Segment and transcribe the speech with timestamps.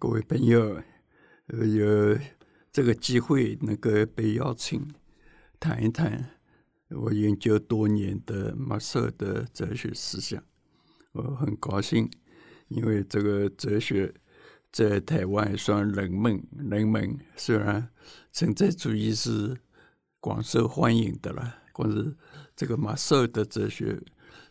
[0.00, 0.80] 各位朋友，
[1.48, 2.16] 有
[2.70, 4.94] 这个机会能够被邀请
[5.58, 6.38] 谈一谈
[6.90, 10.40] 我研究多年的马塞尔的哲学思想，
[11.10, 12.08] 我很高兴，
[12.68, 14.14] 因为这个哲学
[14.70, 17.90] 在台湾算冷门，冷门虽然
[18.30, 19.58] 存在主义是
[20.20, 22.16] 广受欢迎的了，光是
[22.54, 24.00] 这个马塞尔的哲学，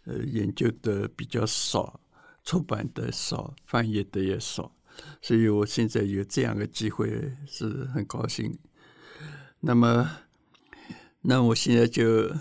[0.04, 2.02] 呃，研究的比较少。
[2.44, 4.74] 出版的少，翻译的也少，
[5.22, 8.58] 所以我现在有这样的机会是很高兴。
[9.60, 10.10] 那么，
[11.22, 12.32] 那我现在就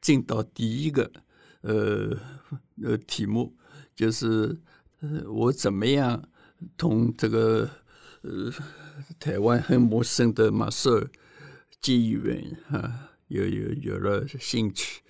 [0.00, 1.10] 进到第一个
[1.62, 2.16] 呃
[2.82, 3.56] 呃题目，
[3.94, 4.58] 就是
[5.00, 6.28] 呃我怎么样
[6.76, 7.68] 同这个
[8.22, 8.52] 呃
[9.18, 11.10] 台湾很陌生的马塞尔
[11.80, 15.02] 结缘啊，有有有了兴趣。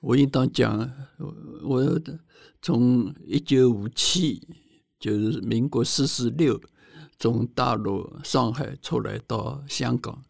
[0.00, 0.90] 我应当讲，
[1.64, 2.00] 我
[2.62, 4.46] 从一九五七，
[4.98, 6.60] 就是民国四十六，
[7.18, 10.22] 从大陆上海出来到香港，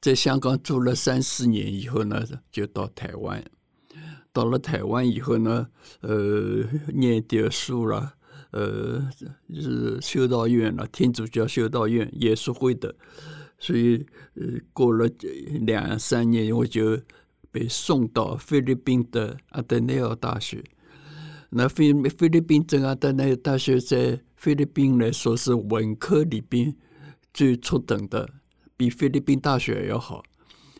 [0.00, 3.44] 在香港住了三四年以后呢，就到台湾。
[4.32, 5.68] 到了台湾以后呢，
[6.00, 8.14] 呃，念点书了，
[8.50, 9.08] 呃，
[9.52, 12.94] 是修道院了，天主教修道院，耶稣会的，
[13.58, 15.08] 所以呃，过了
[15.60, 17.00] 两三年我就。
[17.54, 20.60] 被送到菲律宾的阿德内尔大学。
[21.56, 26.74] 那菲菲律宾这阿德内尔大学在菲律宾来说是文科里边
[27.32, 28.28] 最初等的，
[28.76, 30.24] 比菲律宾大学要好，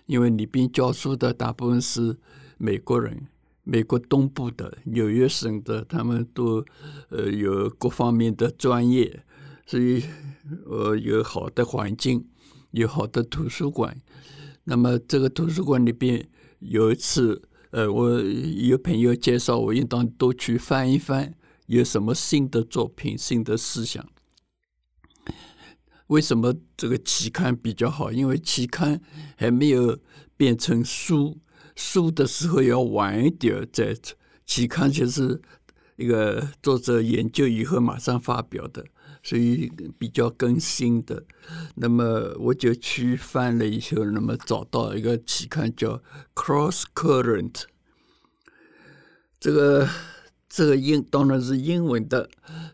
[0.06, 2.16] 因为里边教书的大部分是
[2.58, 3.28] 美国人，
[3.62, 6.64] 美国东部的纽约省的，他们都
[7.08, 9.22] 呃有各方面的专业，
[9.64, 10.02] 所以
[10.66, 12.26] 呃有好的环境，
[12.72, 13.96] 有好的图书馆。
[14.64, 16.28] 那么这个图书馆里边。
[16.60, 17.42] 有一次，
[17.74, 21.34] 呃，我有朋友介绍我，应当多去翻一翻，
[21.66, 24.08] 有什么新的作品、新的思想。
[26.06, 28.12] 为什么这个期刊比较好？
[28.12, 29.00] 因为期刊
[29.36, 29.98] 还没有
[30.36, 31.40] 变成书，
[31.74, 33.96] 书的时候要晚一点再。
[34.46, 35.42] 期刊就是
[35.96, 38.84] 一个作者研究以后马上发表的。
[39.26, 41.24] 所以比较更新的，
[41.76, 45.96] 那么我就去翻了一下，那么找到一个期刊叫
[46.34, 47.52] 《Cross Current》，
[49.40, 49.88] 这个
[50.46, 52.28] 这个英当然是英文的，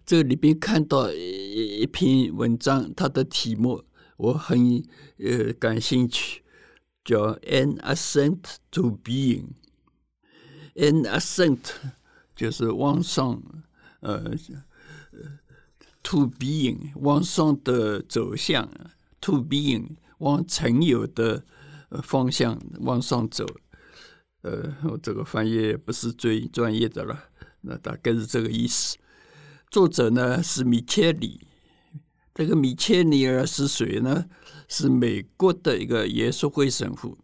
[0.05, 3.85] 这个里边看到一篇文章，它的题目
[4.17, 4.83] 我很
[5.19, 6.43] 呃感兴趣，
[7.05, 9.51] 叫《An Ascent to Being》
[10.75, 11.59] ，An Ascent
[12.35, 13.41] 就是往上，
[14.01, 14.33] 呃。
[16.11, 18.69] To being 往上的走向
[19.21, 21.45] ，To being 往成有的
[22.03, 23.47] 方向往上走。
[24.43, 27.27] 呃，我这个翻译不是最专业的了，
[27.61, 28.99] 那大概是这个意思。
[29.71, 31.47] 作者呢是米切里，
[32.35, 34.27] 这个米切尼尔是谁呢？
[34.67, 37.17] 是美国的一个耶稣会神父。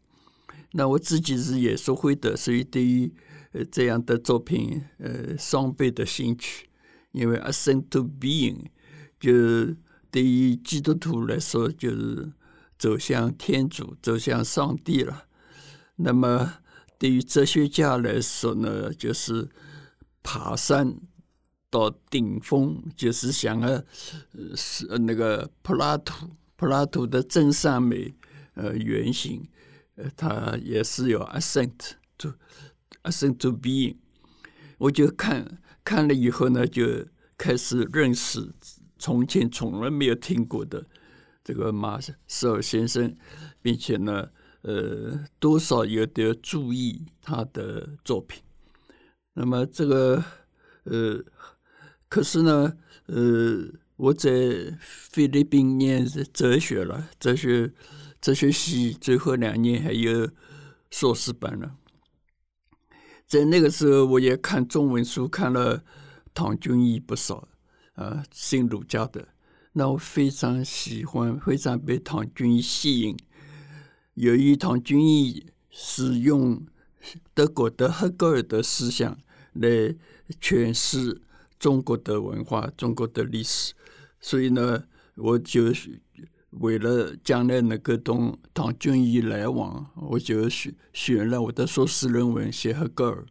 [0.74, 3.12] 那我自己是耶稣会的，所以对于
[3.50, 6.68] 呃这样的作品，呃双倍的兴趣。
[7.12, 8.66] 因为 ascent to being，
[9.26, 9.76] 就是
[10.08, 12.32] 对于基督徒来说，就是
[12.78, 15.26] 走向天主、走向上帝了。
[15.96, 16.58] 那么
[16.96, 19.48] 对于哲学家来说呢，就是
[20.22, 20.96] 爬山
[21.68, 23.82] 到顶峰，就是想要
[24.54, 28.14] 是那个柏拉图，柏拉图的真善美
[28.54, 29.48] 呃原型，
[29.96, 31.72] 呃，他也是有 ascent
[32.16, 32.32] to
[33.02, 33.96] ascent to being。
[34.78, 35.58] 我就看。
[35.86, 37.06] 看了以后呢，就
[37.38, 38.52] 开始认识
[38.98, 40.86] 从前从来没有听过的
[41.44, 43.14] 这个马塞尔先生，
[43.62, 44.30] 并且呢，
[44.62, 48.42] 呃，多少有点注意他的作品。
[49.34, 50.24] 那么这个，
[50.84, 51.22] 呃，
[52.08, 52.76] 可是呢，
[53.06, 57.72] 呃，我在菲律宾念哲学了，哲学
[58.20, 60.30] 哲学系最后两年还有
[60.90, 61.76] 硕士班了。
[63.26, 65.84] 在那个时候，我也看中文书，看了
[66.32, 67.46] 唐君毅不少，
[67.96, 69.28] 啊，新儒家的。
[69.72, 73.16] 那我非常喜欢，非常被唐君毅吸引。
[74.14, 76.64] 由于唐君毅是用
[77.34, 79.18] 德国的黑格尔的思想
[79.52, 79.94] 来
[80.40, 81.20] 诠释
[81.58, 83.74] 中国的文化、中国的历史，
[84.18, 84.84] 所以呢，
[85.16, 85.72] 我就
[86.50, 93.26] 为了将来能够同唐君毅来往，我就选选了我的硕士论文写黑格尔，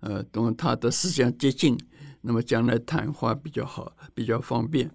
[0.00, 1.78] 呃，同他的思想接近，
[2.26, 4.90] 那么将来谈话比较好，比较方便。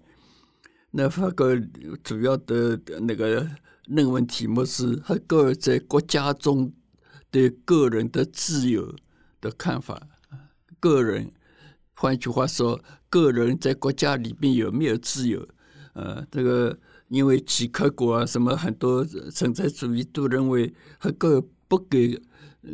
[0.90, 1.68] 那黑格尔
[2.02, 3.48] 主要的那个
[3.86, 6.72] 论文题目是黑格尔在国家中
[7.30, 8.96] 对个人的自由
[9.40, 10.08] 的看法。
[10.80, 11.30] 个人，
[11.94, 15.46] 换句话说，个人在国家里边有没有自由？
[15.92, 16.76] 呃，这个
[17.08, 22.20] 因为齐克国啊，什么很多存在主义都认为，和个不给
[22.62, 22.70] 呃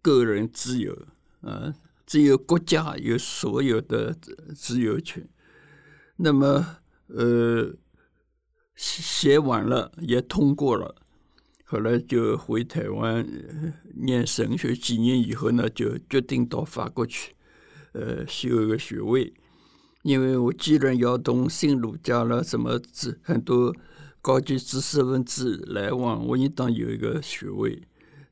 [0.00, 0.96] 个人自由
[1.40, 1.74] 啊，
[2.06, 4.16] 只有国家有所有的
[4.54, 5.28] 自由权。
[6.16, 7.74] 那么呃，
[8.74, 10.94] 写完了也通过了，
[11.64, 13.26] 后来就回台湾
[13.94, 17.34] 念神学，几年以后呢，就决定到法国去，
[17.92, 19.34] 呃，修一个学位。
[20.02, 23.74] 因为我既然要同新儒家了，什么知很多
[24.20, 27.82] 高级知识分子来往，我应当有一个学位。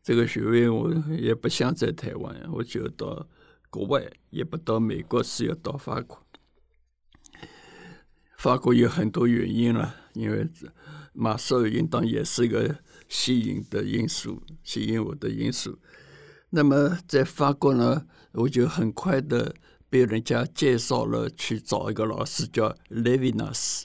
[0.03, 3.27] 这个学位我也不想在台湾，我就到
[3.75, 6.25] 国外，也不到美国，是要到法国。
[8.39, 10.49] 法国有很多原因了，因为
[11.13, 12.79] 马绍尔应当也是一个
[13.09, 15.81] 吸引的因素，吸引我的因素。
[16.51, 19.57] 那么在法国呢，我就很快的。
[19.91, 23.85] 被人家介绍了去找一个老师，叫 Levinas。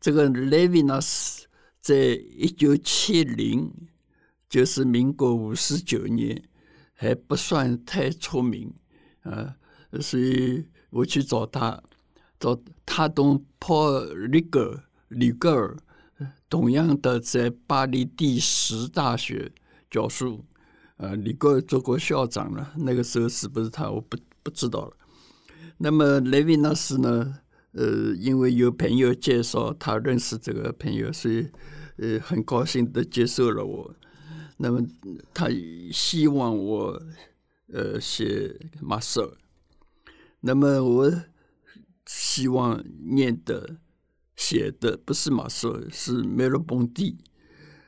[0.00, 1.44] 这个 Levinas
[1.80, 1.94] 在
[2.36, 3.72] 一九七零，
[4.48, 6.42] 就是民国五十九年，
[6.94, 8.74] 还不算太出名
[9.28, 9.56] 啊。
[10.00, 11.82] 所以我去找他，
[12.38, 15.76] 找他同 Paul Ricoeur 吕格尔，
[16.48, 19.52] 同样的在巴黎第十大学
[19.90, 20.44] 教书。
[20.96, 23.90] 啊，吕格尔做过校长了，那个时候是不是他？
[23.90, 24.96] 我不不知道了。
[25.76, 27.40] 那么雷维纳斯呢？
[27.72, 31.46] 呃，因为有朋友介绍，他认识这个朋友，所以
[31.98, 33.94] 呃很高兴的接受了我。
[34.56, 34.80] 那么
[35.34, 35.50] 他
[35.92, 37.02] 希望我
[37.72, 39.36] 呃写马绍尔，
[40.40, 41.12] 那么我
[42.06, 43.78] 希望念的
[44.34, 47.18] 写的不是马绍尔，是梅洛庞蒂。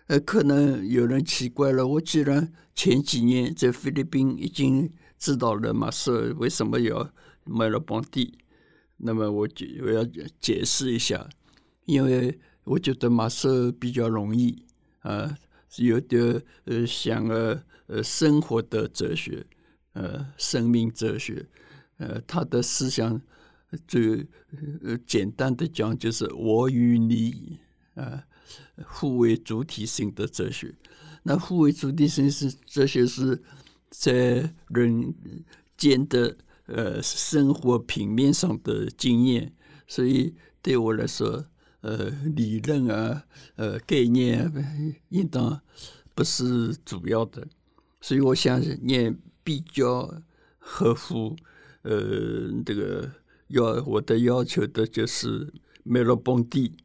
[0.08, 7.12] 呃，可能有人奇怪了，我既然前几年在菲律宾已经知道了马绍尔，为什么要？
[7.50, 8.36] 梅洛庞蒂，
[8.98, 10.04] 那么我就我要
[10.38, 11.30] 解释一下，
[11.86, 14.66] 因为我觉得马绍尔比较容易
[14.98, 15.34] 啊，
[15.78, 19.46] 有点呃像呃呃生活的哲学，
[19.98, 21.44] 呃生命哲学，
[21.98, 23.20] 呃他的思想
[23.86, 24.26] 最
[24.82, 27.58] 呃简单的讲就是我与你
[27.94, 28.24] 啊
[28.86, 30.74] 互为主体性的哲学，
[31.24, 33.42] 那互为主体性是哲学是
[33.90, 35.14] 在人
[35.76, 36.36] 间的。
[36.70, 39.50] 呃，生活平面上的经验，
[39.86, 41.46] 所以对我来说，
[41.80, 43.24] 呃，理论啊，
[43.56, 44.52] 呃，概念啊，
[45.08, 45.62] 应当
[46.14, 47.48] 不是主要的。
[48.02, 49.18] 所以我想念
[49.48, 50.12] 比较
[50.58, 51.34] 合乎
[51.80, 51.90] 呃
[52.66, 53.10] 这个
[53.46, 55.50] 要我的要求的，就是
[55.84, 56.76] 梅洛庞蒂。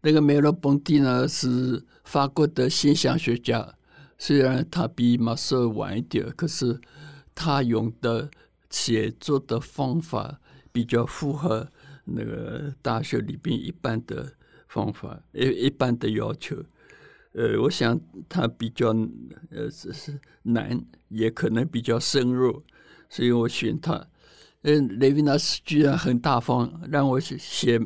[0.00, 3.76] 那个梅洛庞蒂呢，是法国的现象学家，
[4.18, 6.80] 虽然他比马绍尔晚一点，可是
[7.36, 8.28] 他用的。
[8.74, 10.40] 写作的方法
[10.72, 11.68] 比较符合
[12.06, 14.32] 那个大学里边一般的
[14.66, 16.56] 方法，一一般的要求。
[17.34, 18.00] 呃，我想
[18.30, 18.88] 他比较
[19.50, 20.82] 呃是是难，
[21.12, 22.62] 也可能比较深入，
[23.08, 24.06] 所以我选他。
[24.62, 27.80] 嗯，雷维纳斯居然很大方，让我写写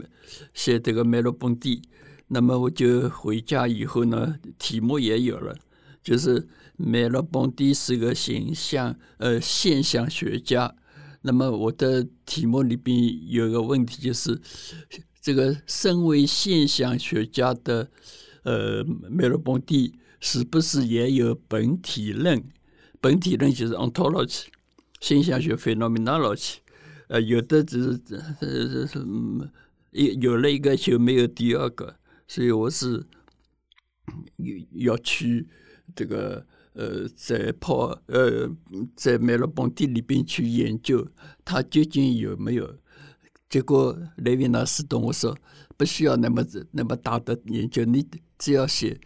[0.55, 1.83] 写这个梅洛庞蒂。
[2.29, 5.57] 那么我就回家以后呢，题目也有了，
[6.03, 6.49] 就是。
[6.79, 10.77] 梅洛庞蒂是个形象呃现象学家，
[11.23, 12.95] 那么我的题目里边
[13.31, 14.39] 有个问题就是，
[15.23, 17.89] 这个身为现象学家的
[18.43, 22.45] 呃梅洛庞蒂是不是也有本体论？
[23.01, 24.45] 本体论就是 ontology，
[25.01, 26.57] 现象学 phenomenology，
[27.09, 28.01] 呃有的只是
[28.41, 28.99] 呃是
[29.91, 33.07] 有有了一个就没有第二个，所以我是
[34.73, 35.49] 要去
[35.95, 36.47] 这个。
[36.79, 38.47] 呃，在跑呃，
[38.95, 41.09] 在梅洛庞蒂里边去研究，
[41.43, 42.77] 它究竟有没有？
[43.49, 45.35] 结果雷维纳斯同我说，
[45.79, 49.01] 不需要那么那么大的研究，你只要写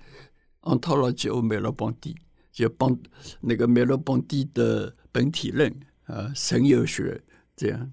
[0.62, 2.16] ontology of 梅洛庞蒂，
[2.60, 2.96] 就帮
[3.40, 5.74] 那个梅洛庞蒂的本体论
[6.04, 7.22] 啊，神游学
[7.56, 7.92] 这样。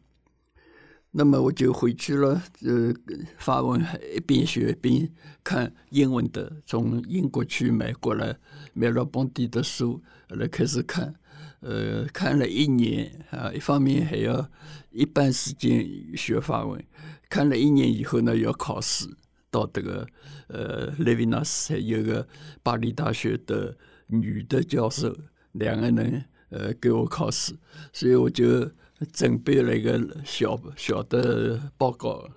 [1.11, 2.93] 那么我就回去了，呃，
[3.39, 3.83] 法文
[4.13, 5.09] 一边学一边
[5.43, 8.37] 看英文的，从英国去买过来
[8.73, 11.15] 梅洛庞蒂的书来开始看，
[11.61, 14.47] 呃，看了一年啊，一方面还要
[14.91, 16.85] 一半时间学法文，
[17.29, 19.07] 看了一年以后呢，要考试，
[19.49, 20.05] 到这个
[20.49, 22.27] 呃雷维纳斯还有个
[22.61, 23.75] 巴黎大学的
[24.07, 25.15] 女的教授，
[25.53, 27.55] 两个人呃给我考试，
[27.93, 28.71] 所以我就。
[29.13, 32.27] 准备了一个小小的报告，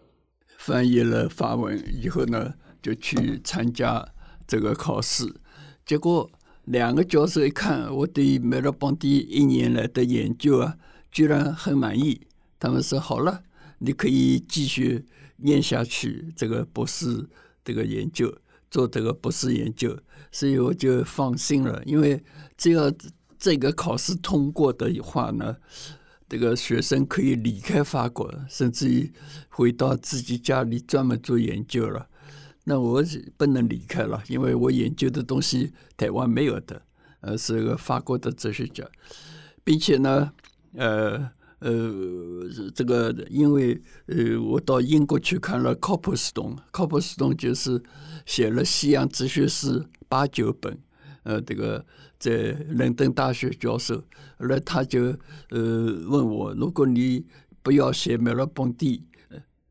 [0.58, 4.06] 翻译了法文以后呢，就去参加
[4.46, 5.24] 这个考试。
[5.86, 6.30] 结果
[6.66, 10.76] 两个教授一看我对梅洛庞蒂一年来的研究啊，
[11.10, 12.26] 居然很满意。
[12.58, 13.42] 他们说：“好了，
[13.78, 17.26] 你可以继续念下去，这个博士
[17.64, 18.36] 这个研究，
[18.70, 19.98] 做这个博士研究，
[20.30, 22.22] 所以我就放心了，因为
[22.56, 22.92] 只要
[23.38, 25.56] 这个考试通过的话呢，
[26.28, 29.12] 这个学生可以离开法国，甚至于
[29.48, 32.06] 回到自己家里专门做研究了。
[32.64, 33.02] 那我
[33.36, 36.82] 不能离开了，因为我研究的东西台湾没有的，
[37.20, 38.84] 呃，是个法国的哲学家，
[39.64, 40.30] 并且呢，
[40.74, 47.82] 呃呃，这个因为呃，我到英国去看了考普斯东，考普斯东就是
[48.26, 50.78] 写了西洋哲学史八九本，
[51.22, 51.84] 呃，这个
[52.18, 53.96] 在伦敦大学教授，
[54.38, 55.16] 后来他就
[55.50, 55.58] 呃
[56.08, 57.24] 问我，如果你
[57.62, 59.04] 不要写梅洛庞蒂，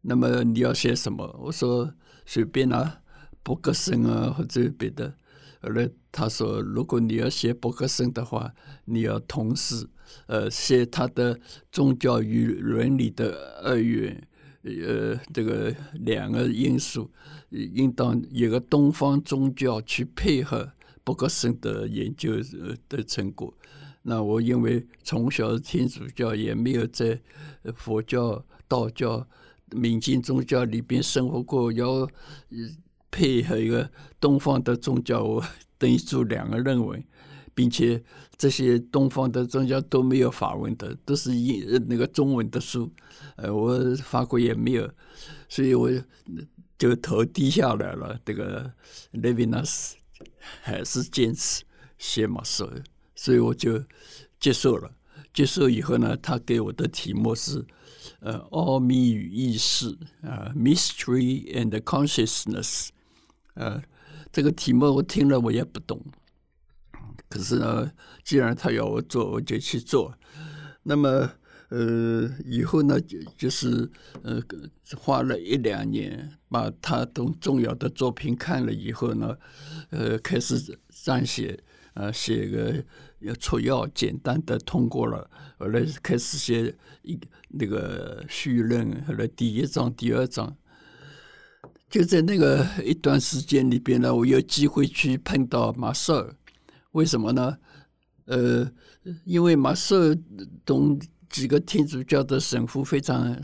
[0.02, 1.38] 那么你要写什么？
[1.44, 1.94] 我说。
[2.32, 3.02] 随便啊，
[3.42, 5.16] 柏格森啊，或者别的。
[5.64, 8.54] 后来他说，如果你要写柏格森的话，
[8.86, 9.88] 你要同时
[10.28, 11.40] 呃写他的
[11.72, 14.28] 宗教与伦理的二元，
[14.64, 17.10] 呃，这个两个因素，
[17.50, 20.72] 应当有个东方宗教去配合
[21.04, 22.34] 博格森的研究
[22.88, 23.54] 的成果。
[24.04, 27.20] 那我因为从小天主教，也没有在
[27.76, 29.28] 佛教、道教。
[29.72, 32.10] 民间宗教里边生活过，要
[33.12, 33.88] 配合一个
[34.20, 35.46] 东方的宗教，我
[35.78, 37.04] 等于做两个论文，
[37.54, 38.04] 并且
[38.40, 42.90] 这些东方的宗教都没有法文的，都是英那个中文的书，
[43.36, 44.90] 呃，我法国也没有，
[45.48, 45.92] 所以我
[46.78, 48.20] 就头低下来了。
[48.26, 48.74] 这个
[49.12, 49.96] 雷维纳斯
[50.62, 51.64] 还是坚持
[51.98, 52.66] 写马赛，
[53.14, 53.84] 所以我就
[54.40, 54.90] 接受了。
[55.32, 57.64] 接受以后呢，他给我的题目是。
[58.22, 62.88] 呃，奥秘与意识啊，Mystery and Consciousness，
[63.54, 63.82] 呃，
[64.32, 66.02] 这个题目我听了我也不懂，
[67.30, 67.92] 可是呢，
[68.24, 70.14] 既然他要我做，我就去做。
[70.84, 71.32] 那么，
[71.70, 73.90] 呃，以后呢，就就是
[74.24, 74.42] 呃，
[74.98, 79.38] 花了一两年，把他都重要的作品看了以后呢，
[79.92, 81.64] 呃，开始撰写。
[81.96, 82.82] 啊，写个
[83.20, 87.20] 要出要简单的通过了，后来开始写一
[87.50, 90.56] 那个序论，后来第一章、第二章，
[91.90, 96.34] 就在那个一段时间里边呢，我有机会去碰到马塞尔，
[96.92, 97.58] 为什么呢？
[98.26, 98.72] 呃，
[99.26, 100.18] 因为马塞尔
[100.66, 103.36] 同几个天主教的神父非常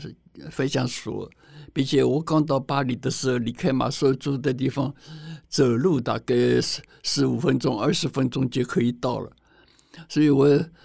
[0.50, 1.30] 非常熟，
[1.72, 4.94] 并且我刚到巴黎的时候，离开马塞尔住的地方。
[5.48, 9.30] 走路大概十十五分钟、二十分钟就可以到了，
[10.08, 10.44] 所以我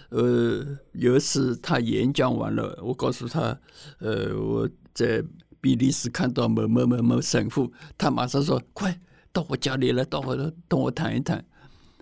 [0.09, 3.59] 呃有一次他演讲完了，我告诉他，
[3.97, 5.21] 呃我在
[5.59, 9.01] 比利时看到某某某某神父，他马上说快
[9.33, 11.43] 到我家里来，到我的跟我谈一谈。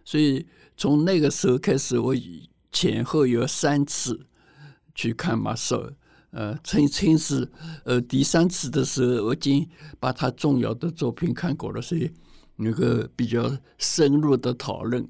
[0.09, 0.43] 所以
[0.75, 2.15] 从那个时候开始，我
[2.71, 4.25] 前后有三次
[4.95, 5.93] 去看马赛尔，
[6.31, 7.47] 呃，曾经是
[7.83, 12.11] 呃第三次的时候，我已经把他重要的作品看过了，所以。
[12.61, 15.07] 那个比较深入的讨论，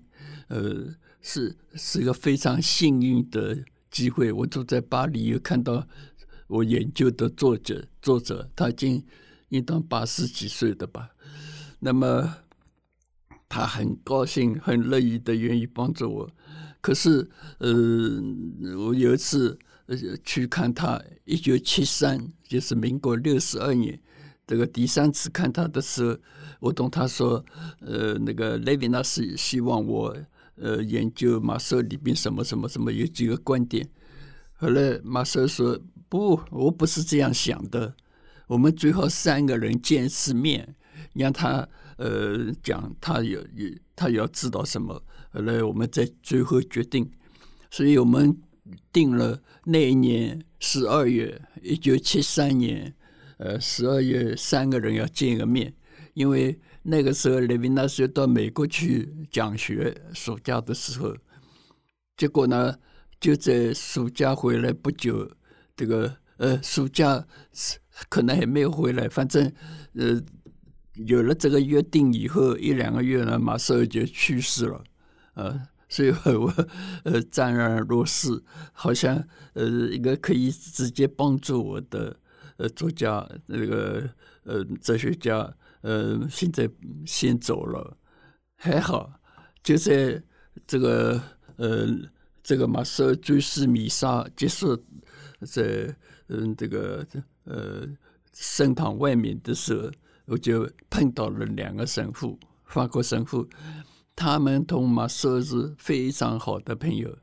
[0.50, 0.86] 呃，
[1.20, 3.58] 是是一个非常幸运的
[3.89, 4.32] 机会。
[4.32, 5.88] 我住在巴黎，又看到
[6.46, 9.03] 我研究的作者，作者他已经
[9.48, 11.10] 应当八十几岁的吧。
[11.79, 12.36] 那么
[13.50, 16.29] 他很高兴，很乐意的愿意帮助我。
[16.79, 17.27] 可是，
[17.58, 17.74] 呃，
[18.77, 19.60] 我有一次
[20.24, 24.00] 去看他，一九七三，就是民国六十二年。
[24.48, 26.18] 这个第三次看他的时候，
[26.60, 27.44] 我同他说
[27.82, 30.15] ：“呃，那个雷维纳斯希望我
[30.56, 33.89] 呃研究马赛里边什么什么什么有几个观点。”
[34.56, 35.79] 后来马赛说
[36.10, 37.94] ：“不，我不是这样想的。
[38.48, 40.75] 我们最好三个人见一次面，
[41.13, 41.68] 让他
[42.00, 45.03] 呃讲他有有他要知道什么。
[45.32, 47.12] 后来我们再最后决定，
[47.70, 48.36] 所以我们
[48.91, 52.96] 定了那一年十二月一九七三年。”
[53.39, 55.74] 呃，十二月三个人要见个面，
[56.13, 61.15] 因为那个时候雷维纳斯到美国去讲学，暑假的时候，
[62.18, 62.75] 结果呢，
[63.18, 65.32] 就在暑假回来不久，
[65.74, 67.25] 这个呃，暑假
[68.10, 69.50] 可能还没有回来，反正
[69.94, 70.22] 呃，
[71.06, 74.84] 有了这个约定以后一两个月呢，马赛尔就去世了，
[75.36, 76.53] 呃，所以我
[77.06, 78.41] 呃怅然若失，
[78.74, 82.18] 好像呃一个可以直接帮助我的。
[82.58, 84.03] 呃，作家那个
[84.44, 86.70] 呃，哲学家呃，现在
[87.06, 87.96] 先走了，
[88.58, 89.13] 还好，
[89.63, 90.22] 就在
[90.68, 91.22] 这个
[91.56, 91.88] 呃，
[92.44, 94.75] 这个马赛尔追思弥撒结束
[95.48, 95.96] 在
[96.27, 97.08] 嗯这个
[97.46, 97.88] 呃
[98.34, 99.89] 圣堂外面的时候，
[100.29, 103.48] 我就碰到了两个神父，法国神父，
[104.15, 107.17] 他们同马赛尔是非常好的朋友，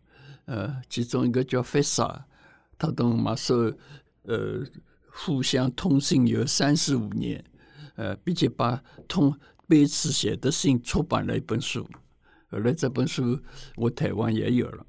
[0.44, 2.26] 呃，其中一个叫费萨，
[2.76, 3.76] 他同马赛尔
[4.25, 4.64] 呃。
[5.18, 7.42] 互相通信有三十五年，
[7.94, 9.34] 呃，并且把通
[9.66, 11.88] 彼此写的信出版了一本书。
[12.50, 13.40] 后来这本书
[13.76, 14.84] 我台湾也有了，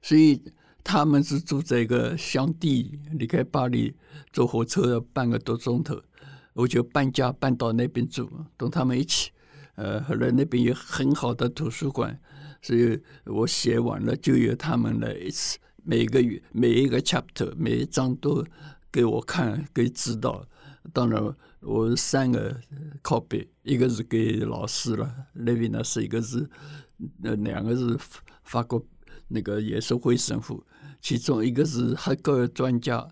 [0.00, 0.42] 所以
[0.82, 3.94] 他们是住在一个乡地，离开巴黎
[4.32, 6.00] 坐火车要半个多钟头，
[6.56, 9.30] 我就搬家搬到那边住，跟他们一起。
[9.76, 12.18] 呃，后来那边有很好的图书馆，
[12.60, 18.44] 所以我写完了就由他们来一次，每个月每一个 chapter 每一章都。
[18.92, 20.46] 给我看，给指导。
[20.90, 21.22] 当然，
[21.60, 22.58] 我三个
[23.02, 26.48] copy，一个是给老师了，那边呢是一个是，
[27.22, 27.94] 呃，两个是
[28.44, 28.82] 法国
[29.28, 30.64] 那个耶稣会神父，
[31.02, 33.06] 其中一个是黑格尔专家，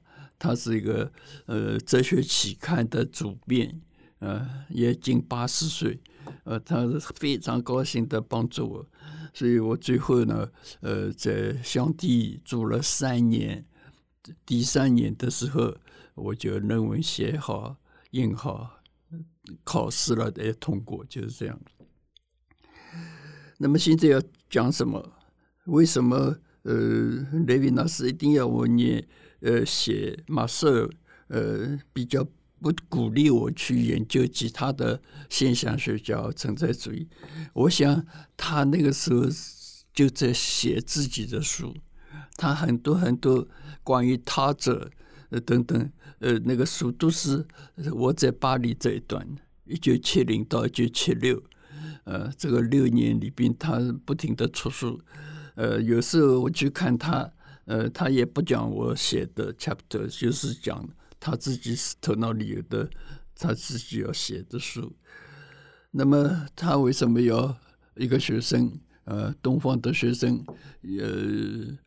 [0.45, 1.11] 他是一个
[1.47, 3.81] 呃哲学期刊的主编，
[4.19, 5.99] 呃，也近八十岁，
[6.45, 8.87] 呃，他是非常高兴的帮助我，
[9.33, 10.51] 所以我最后呢，
[10.83, 13.65] 呃，在乡地住了三年。
[14.45, 15.75] 第三年的时候，
[16.15, 17.79] 我就论文写好、
[18.11, 18.83] 印好，
[19.65, 21.59] 考试了也通过，就是这样。
[23.57, 24.21] 那么现在要
[24.51, 25.13] 讲什么？
[25.65, 26.75] 为什么呃，
[27.47, 29.07] 雷维纳斯一定要我念
[29.45, 30.91] 呃写马塞尔
[31.29, 32.27] 呃比较
[32.61, 37.07] 不鼓励我去研究其他的现象学叫存在主义？
[37.53, 38.05] 我想
[38.37, 39.25] 他那个时候
[39.93, 41.75] 就在写自己的书。
[42.37, 43.47] 他很多很多
[43.85, 44.91] 关于他者
[45.31, 47.47] 呃等等呃那个书都是
[47.93, 49.25] 我在巴黎这一段，
[49.67, 51.41] 一九七零到一九七六，
[52.05, 55.01] 呃这个六年里边他不停的出书，
[55.55, 57.31] 呃有时候我去看他，
[57.67, 62.89] 呃他也不讲我写的 chapter，就是讲他自己头脑里有的
[63.37, 64.95] 他自己要写的书。
[65.91, 67.57] 那么他为什么要
[67.97, 70.45] 一个学生呃东方的学生
[70.83, 71.79] 呃？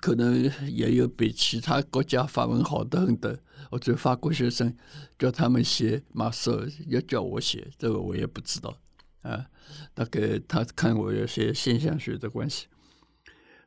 [0.00, 3.38] 可能也有比其他国家法文好的很的，
[3.70, 4.76] 或者法国学生
[5.16, 8.76] 叫他们写马塞尔，要叫我写，这个我也不知道
[9.22, 9.46] 啊。
[9.94, 12.66] 大概他看我有些现象学的关系。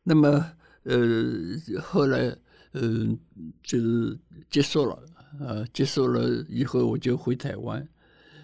[0.04, 0.52] 那么，
[0.84, 2.36] 呃，后来，
[2.74, 3.18] 嗯、呃，
[3.64, 5.04] 就是结束了，
[5.40, 7.88] 啊，结束了以后我就回台湾。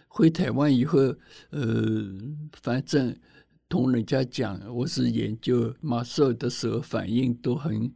[0.07, 0.99] 回台湾以后，
[1.51, 1.63] 呃，
[2.61, 3.15] 反正。
[3.69, 7.91] 同人家讲，我是研究马塞尔的时候，反应都很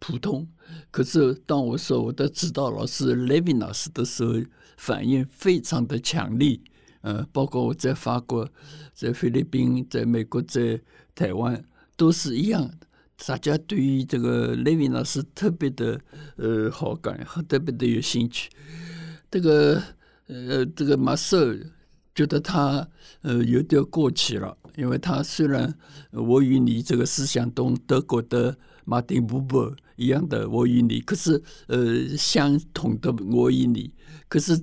[0.00, 0.44] 普通。
[0.90, 4.34] 可是当我说我的指导老师雷维纳斯的时候，
[4.76, 6.58] 反应非常的强烈。
[7.02, 8.48] 呃，包括我在法国、
[8.92, 10.80] 在菲律宾、在美国、在
[11.14, 11.64] 台湾
[11.96, 12.88] 都是一样的。
[13.24, 16.00] 大家对于这个雷维纳斯特别的
[16.36, 18.50] 呃好感，和特别的有兴趣。
[19.30, 19.80] 这个
[20.26, 21.58] 呃，这个马塞尔
[22.14, 22.88] 觉得他
[23.20, 24.56] 呃有点过气了。
[24.76, 25.74] 因为他虽然
[26.12, 28.56] 我与你这个思想同德国的
[28.86, 33.92] 马丁布伯一样的我与你，可是呃相同的我与你，
[34.28, 34.58] 可是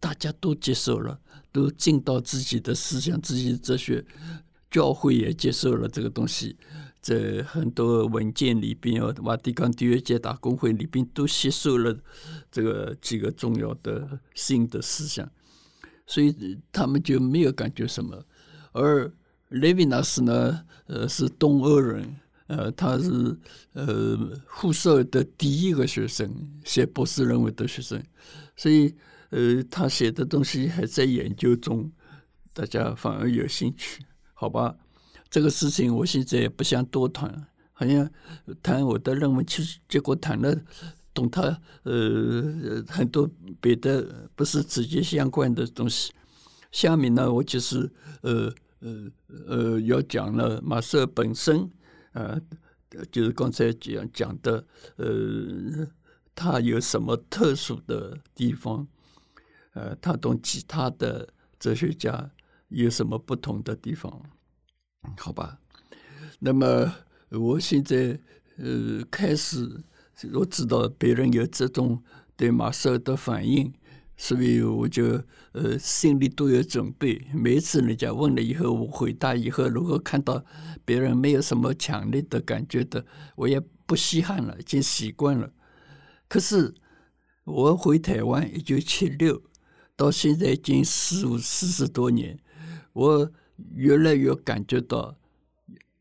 [0.00, 1.20] 大家都接受了，
[1.52, 4.04] 都进到自己的思想、自己的哲学，
[4.68, 6.56] 教会也接受了这个东西，
[7.02, 11.94] 在很多文件里边哦，瓦蒂冈第二届大公会里边都吸收了
[12.50, 15.30] 这个几个重要的新的思想，
[16.06, 18.24] 所以他们就没有感觉什么，
[18.72, 19.12] 而。
[19.52, 23.36] 雷维纳斯呢，呃，是东欧人，呃，他是
[23.74, 28.02] 呃胡塞的第一个学生，写博士论文的学生，
[28.56, 28.94] 所以
[29.28, 31.92] 呃，他写的东西还在研究中，
[32.54, 34.74] 大家反而有兴趣，好吧？
[35.32, 38.08] 这个事情我现在也不想多谈，好像
[38.62, 40.54] 谈我的论文，其实结果谈了
[41.14, 41.40] 懂他
[41.84, 46.12] 呃很多别的不是直接相关的东西。
[46.70, 47.90] 下面呢，我就是
[48.20, 48.52] 呃。
[48.84, 49.08] 呃
[49.46, 51.70] 呃，要讲了马塞尔本身，
[52.14, 52.36] 呃，
[53.12, 54.66] 就是刚才讲讲的，
[54.96, 55.86] 呃，
[56.34, 58.84] 他有什么特殊的地方？
[59.74, 61.28] 呃，他同其他的
[61.60, 62.28] 哲学家
[62.70, 64.20] 有什么不同的地方？
[65.18, 65.58] 好吧，
[66.38, 66.94] 那么
[67.30, 68.18] 我现在
[68.56, 69.82] 呃开始，
[70.32, 72.02] 我知道别人有这种
[72.36, 73.72] 对马塞尔的反应。
[74.14, 80.44] 所以我就呃心里都有准备，每次人家问了以后，我回答以后，如果看到
[80.84, 85.52] 别人没有什么强烈的感觉的，我也不稀罕了，已经习惯了。
[86.28, 86.72] 可是
[87.42, 89.42] 我回台湾一九七六
[89.96, 92.38] 到现在已经四五四十多年，
[92.92, 93.32] 我
[93.74, 95.16] 越来越感觉到，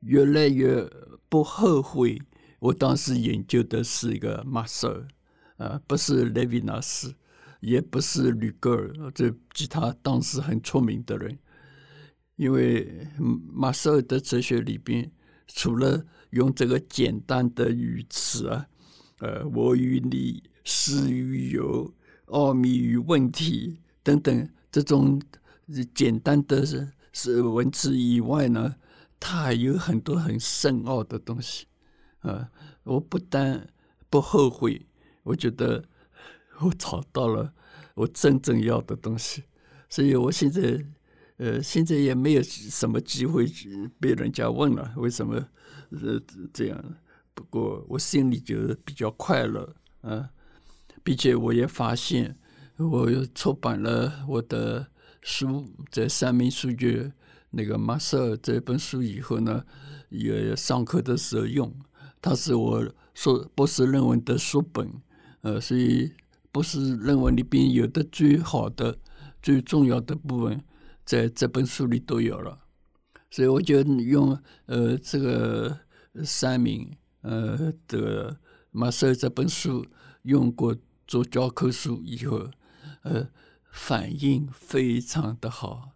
[0.01, 0.89] 越来越
[1.29, 2.21] 不后悔。
[2.59, 5.07] 我当时研究的是一个马塞尔，
[5.57, 7.15] 啊，不是雷维纳斯。
[7.59, 11.37] 也不是吕格尔，这其他当时很出名的人，
[12.35, 13.07] 因为
[13.53, 15.11] 马塞尔的哲学里边，
[15.45, 18.65] 除了用这个简单的语词啊，
[19.19, 21.93] 呃，我与你，实与有、
[22.25, 25.21] 奥秘与问题等等这种
[25.93, 26.65] 简单的
[27.11, 28.75] 是文字以外呢，
[29.19, 31.67] 它还有很多很深奥的东西。
[32.19, 32.51] 啊，
[32.83, 33.67] 我不但
[34.09, 34.85] 不后悔，
[35.23, 35.85] 我觉得
[36.61, 37.53] 我找到了
[37.95, 39.43] 我真正要的东西，
[39.89, 40.85] 所以我现在。
[41.37, 43.47] 呃，现在也没有什么机会
[43.99, 45.43] 被人家问了，为什么
[45.89, 46.21] 呃
[46.53, 46.79] 这样？
[47.33, 50.29] 不过我心里就比较快乐啊，
[51.03, 52.37] 并且我也发现，
[52.77, 57.11] 我又出版了我的书，在三民书局
[57.51, 59.63] 那个马塞尔这本书以后呢，
[60.09, 61.73] 也上课的时候用，
[62.21, 65.01] 它是我硕博士论文的书本，
[65.41, 66.13] 呃，所以
[66.51, 68.97] 博士论文里边有的最好的、
[69.41, 70.63] 最重要的部分。
[71.03, 72.59] 在这本书里都有了，
[73.31, 75.79] 所以我就用呃这个
[76.23, 76.89] 三民
[77.21, 79.85] 呃的马塞尔这本书
[80.21, 82.47] 用过做教科书以后，
[83.01, 83.27] 呃
[83.71, 85.93] 反应非常的好，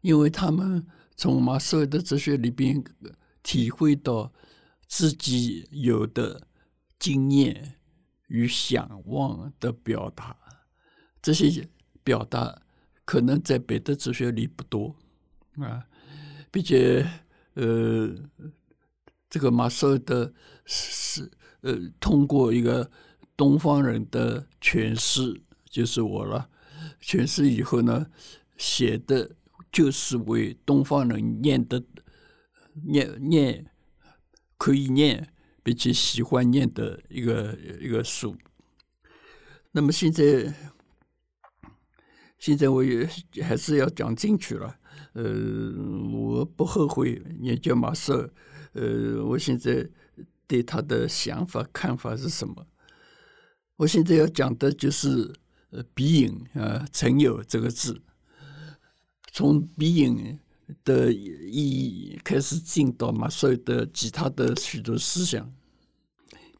[0.00, 0.86] 因为他们
[1.16, 2.82] 从马斯尔的哲学里边
[3.42, 4.32] 体会到
[4.88, 6.46] 自己有的
[6.98, 7.74] 经验
[8.28, 10.36] 与想望的表达，
[11.20, 11.68] 这些
[12.02, 12.62] 表达。
[13.04, 14.94] 可能在别的哲学里不多
[15.56, 15.84] 啊，
[16.52, 17.04] 并且
[17.54, 18.14] 呃，
[19.28, 20.32] 这个马斯尔的
[20.64, 21.28] 是
[21.62, 22.88] 呃，通过一个
[23.36, 26.48] 东方人的诠释，就是我了。
[27.02, 28.06] 诠释以后呢，
[28.56, 29.36] 写的
[29.70, 31.84] 就是为东方人念的，
[32.86, 33.66] 念念
[34.56, 38.34] 可以念，并且喜欢念的一个一个书。
[39.72, 40.54] 那么现在。
[42.38, 43.08] 现在我也
[43.40, 44.76] 还是要讲进去了，
[45.12, 45.22] 呃，
[46.10, 48.30] 我不后悔研究马塞尔，
[48.72, 49.88] 呃，我现在
[50.48, 52.66] 对他的想法看法是什么？
[53.76, 55.32] 我现在要讲的就是
[55.72, 58.00] 呃，being 啊，存有这个字，
[59.32, 60.38] 从鼻影
[60.84, 65.52] 的意义开始进到马塞尔的其他的许多思想。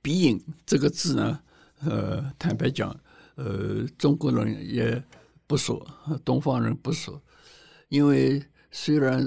[0.02, 1.40] 鼻影这个字呢，
[1.80, 2.98] 呃，坦白讲，
[3.36, 5.00] 呃，中国人也。
[5.44, 5.86] 不说，
[6.24, 7.22] 东方人不说，
[7.90, 9.20] 因为虽然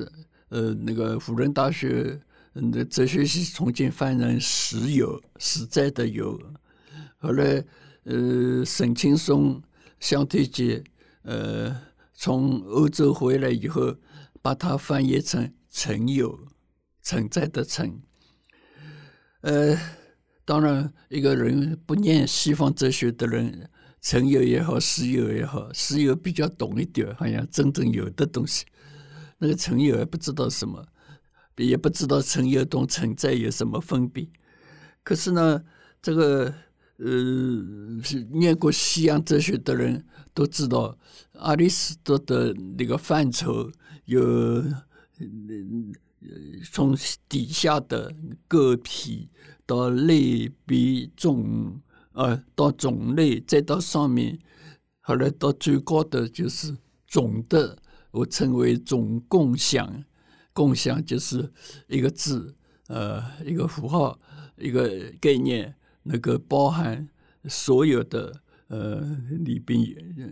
[0.49, 2.19] 呃那个辅仁大学
[2.55, 6.41] 的哲学系重新翻成实有实在的有，
[7.17, 7.63] 后来
[8.05, 9.61] 呃沈青松、
[9.99, 10.83] 向推介
[11.23, 11.75] 呃
[12.13, 13.95] 从欧洲回来以后，
[14.41, 16.47] 把它翻译成存有
[17.01, 18.01] 存在的存。
[19.41, 19.77] 呃，
[20.43, 23.69] 当然一个人不念西方哲学的人。
[24.01, 28.63] 存有也好，实有也好，实有比较懂一点，好像真正有的东西。
[29.39, 30.85] 那个存有也不知道什么，
[31.55, 34.29] 也不知道存有同存在有什么分别。
[35.01, 35.63] 可是呢，
[36.03, 36.53] 这个
[36.97, 40.97] 呃，是念过西洋哲学的人都知道，
[41.41, 43.71] 亚里士多德那个范畴
[44.05, 44.63] 有
[46.71, 46.95] 从
[47.27, 48.13] 底下的
[48.47, 49.29] 个体
[49.65, 51.81] 到类比种。
[52.17, 54.39] 呃，到种类，再到上面，
[55.01, 56.73] 后来到最高的就是
[57.05, 57.77] 总的，
[58.11, 60.05] 我称为总共享。
[60.53, 61.51] 共享就是
[61.89, 62.55] 一个字，
[62.87, 64.17] 呃，一个符号，
[64.55, 65.75] 一个概念，
[66.07, 67.09] 那个包含
[67.49, 69.01] 所有的呃
[69.39, 69.81] 里边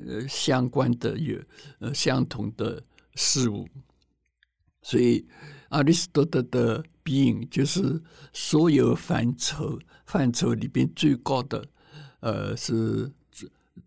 [0.08, 1.38] 呃相关的有
[1.80, 2.84] 呃相同的
[3.16, 3.68] 事物。
[4.82, 5.26] 所以，
[5.72, 11.66] 亚里士多德的彼就是所有范畴范畴里边最高的。
[12.20, 13.12] 呃，是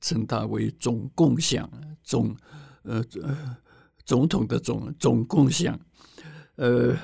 [0.01, 1.71] 称它为总共享，
[2.03, 2.37] 总
[2.83, 3.57] 呃呃
[4.05, 5.79] 总统的总总共享，
[6.57, 6.95] 呃，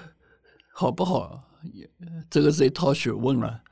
[0.75, 1.43] 好不好？
[2.29, 3.63] 这个是一套学问了，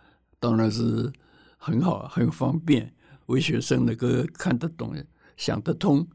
[0.41, 1.13] 当然是
[1.57, 2.93] 很好，很方便，
[3.27, 4.93] 为学生能够看得懂、
[5.37, 6.09] 想得通。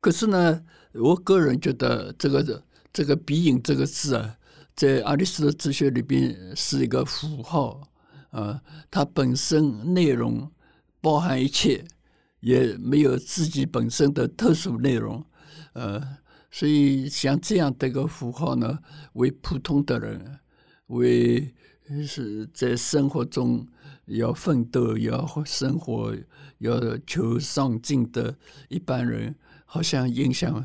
[0.00, 4.38] 可是呢，我个人觉得这个这个鼻影这个字啊，
[4.74, 7.90] 在阿里斯的哲学里边是一个符号。
[8.30, 10.50] 啊，它本身内容
[11.00, 11.84] 包含一切，
[12.40, 15.24] 也没有自己本身的特殊内容，
[15.74, 16.02] 呃，
[16.50, 18.80] 所以像这样的一个符号呢，
[19.12, 20.40] 为普通的人，
[20.88, 21.54] 为
[22.06, 23.66] 是在生活中
[24.06, 26.14] 要奋斗、要生活、
[26.58, 28.36] 要求上进的
[28.68, 30.64] 一般人，好像影响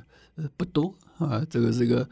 [0.55, 1.45] 不多啊。
[1.49, 2.10] 这个是个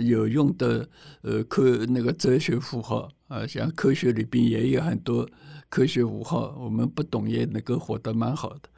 [0.00, 0.88] 有用的
[1.22, 3.10] 呃科那个哲学符号。
[3.28, 5.28] 啊，像科学里边也有很多
[5.68, 8.70] 科学符号，我们不懂也能够活得蛮好的。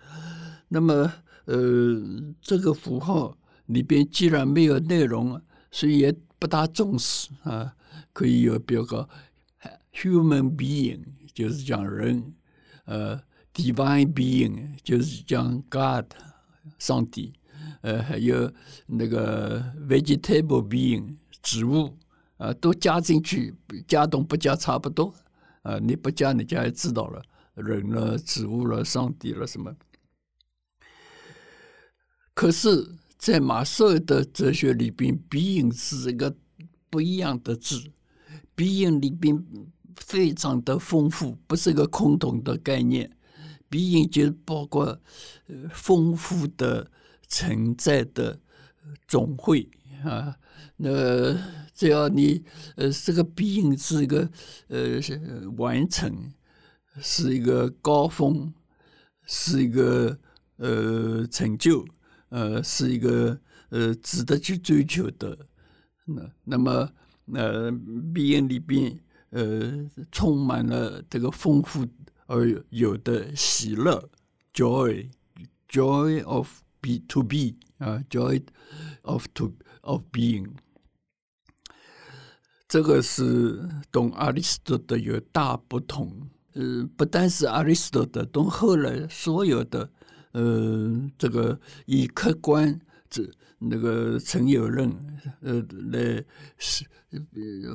[0.67, 1.13] 那么，
[1.45, 2.03] 呃，
[2.43, 5.41] 这个符号里边既然没有内容，
[5.71, 7.73] 所以也不大重视啊。
[8.13, 9.09] 可以有比如说
[9.93, 12.35] human being，就是讲人。
[12.87, 13.23] 呃
[13.55, 16.07] ，divine being，就是讲 God
[16.77, 17.35] 上帝，
[17.83, 18.53] 呃，还有
[18.87, 21.97] 那个 vegetable being 植物，
[22.39, 23.55] 啊，都加进去，
[23.87, 25.15] 加东不加差不多，
[25.63, 27.23] 啊，你不加，人家也知道了，
[27.55, 29.73] 人了、植物了、上帝了什么。
[32.35, 36.35] 可是，在马绍尔的哲学里边，being 是一个
[36.89, 37.93] 不一样的字
[38.57, 39.45] ，being 里边
[40.01, 43.17] 非常的丰富，不是一个空洞的概念。
[43.71, 45.01] being 就包括
[45.71, 46.91] 丰富的
[47.29, 48.41] 存在的
[49.07, 49.71] 总会
[50.03, 50.37] 啊。
[50.77, 51.33] 那
[51.73, 52.43] 只要你
[52.75, 54.29] 呃，这个 being 是一个
[54.67, 55.01] 呃
[55.57, 56.33] 完成，
[57.01, 58.53] 是一个高峰，
[59.25, 60.19] 是一个
[60.57, 61.87] 呃成就。
[62.31, 65.37] 呃，是一个呃值得去追求的。
[66.05, 66.89] 那那么
[67.33, 71.87] 呃，being 里边呃充满了这个丰富
[72.27, 74.11] 而有的喜乐
[74.53, 78.43] ，joy，joy of be to be 啊，joy
[79.03, 80.51] of to of being。
[82.69, 86.29] 这个是同阿里斯多德有大不同。
[86.53, 89.91] 呃，不但是阿里斯多德，同后来所有的。
[90.33, 93.29] 呃，这个以客观这
[93.61, 94.91] 那个陈友认
[95.43, 95.61] 呃
[95.93, 96.25] 来
[96.59, 96.85] 是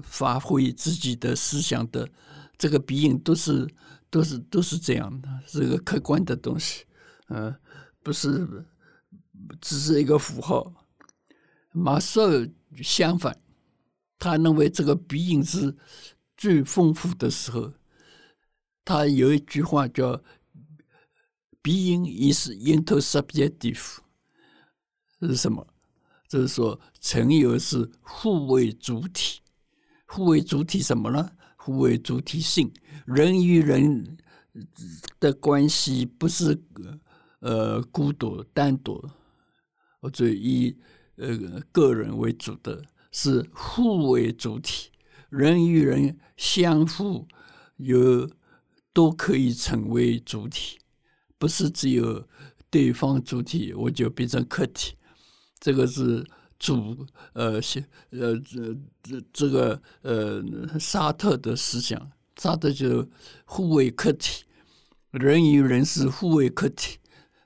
[0.04, 2.10] 发挥自己的思想的
[2.58, 3.66] 这个鼻影都是
[4.10, 6.84] 都是都是这样的，是个客观的东西，
[7.28, 7.56] 呃，
[8.04, 8.66] 不是
[9.62, 10.74] 只是一个符号。
[11.72, 12.50] 马绍尔
[12.82, 13.38] 相反，
[14.18, 15.76] 他认为这个鼻影是
[16.36, 17.74] 最丰富的时候。
[18.84, 20.22] 他有一句话叫。
[21.66, 23.98] Being is intersubjective，
[25.20, 25.66] 这是什么？
[26.28, 29.42] 就是说，存有是互为主体，
[30.06, 31.32] 互为主体什么呢？
[31.56, 32.72] 互为主体性，
[33.06, 34.18] 人与人
[35.20, 36.62] 的关系不是
[37.40, 39.04] 呃孤独单独，
[40.00, 40.78] 或者以
[41.16, 44.90] 呃个人为主的，是互为主体，
[45.30, 47.28] 人与人相互
[47.78, 48.30] 有
[48.94, 50.80] 都可以成为主体。
[51.38, 52.28] 不是只有
[52.70, 54.96] 对方主体，我就变成客体。
[55.66, 56.24] 这个是
[56.60, 56.96] 主
[57.34, 57.60] 呃，
[58.12, 60.44] 呃，这这这个呃，
[60.80, 63.10] 沙特的思想，沙特就
[63.46, 64.44] 互为客体，
[65.10, 67.00] 人与人是互为客体，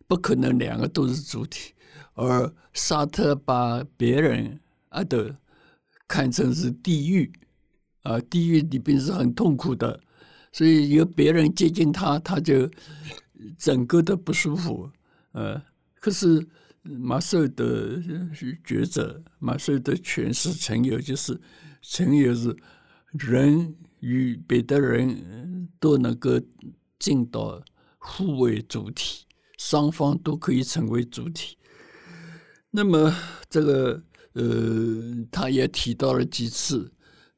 [0.06, 1.74] 不可能两个都是主体。
[2.14, 5.38] 而沙特把别人啊的
[6.06, 7.32] 看成是地狱
[8.02, 9.98] 啊，地狱里边是很痛苦的，
[10.52, 12.70] 所以有别人接近他，他就。
[13.58, 14.92] 整个的不舒服，
[15.32, 15.64] 呃，
[16.02, 16.46] 可是
[16.84, 18.02] 马绍尔的
[18.65, 21.39] 觉者，马绍尔的诠释成有就是
[21.82, 22.56] 成有是
[23.12, 26.39] 人与别的人都能够
[26.98, 27.63] 进到
[27.98, 29.26] 互为主体，
[29.58, 31.58] 双方都可以成为主体。
[32.72, 33.15] 那么
[33.50, 36.92] 这个呃，他也提到了几次，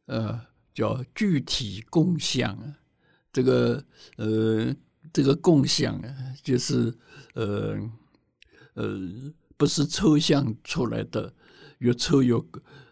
[0.05, 0.39] 呃，
[0.73, 2.75] 叫具体共享，
[3.33, 3.83] 这个
[4.17, 4.75] 呃。
[5.11, 6.95] 这个共享啊，就是
[7.33, 7.75] 呃
[8.73, 8.99] 呃，
[9.57, 11.33] 不是抽象出来的，
[11.79, 12.35] 越抽越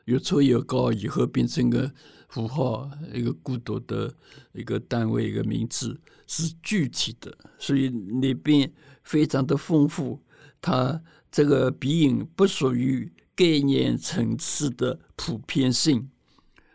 [0.05, 1.91] 越抽越高，以后变成个
[2.27, 4.13] 符号，一个孤独的
[4.53, 8.71] 一个单位，一个名字，是具体的，所以里边
[9.03, 10.21] 非常的丰富。
[10.61, 16.09] 它这个鼻影不属于概念层次的普遍性。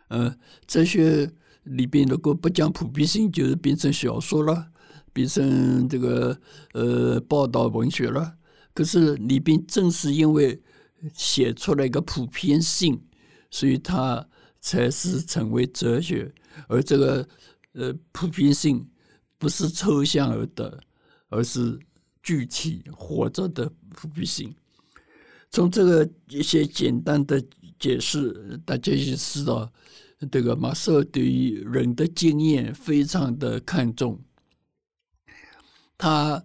[0.09, 0.37] 呃，
[0.67, 1.31] 哲学
[1.65, 4.69] 里边如果不讲普遍性，就是变成小说了。
[5.13, 6.37] 变成这个
[6.73, 8.35] 呃报道文学了，
[8.75, 10.61] 可是里边正是因为
[11.15, 13.01] 写出了一个普遍性，
[13.51, 14.27] 所以它
[14.61, 16.35] 才是成为哲学。
[16.69, 17.29] 而这个
[17.73, 18.85] 呃普遍性
[19.39, 20.81] 不是抽象而得，
[21.29, 21.79] 而是
[22.23, 24.55] 具体活着的普遍性。
[25.51, 27.41] 从这个一些简单的
[27.79, 29.73] 解释，大家就知道，
[30.33, 34.21] 这个马斯尔对于人的经验非常的看重。
[35.97, 36.45] 他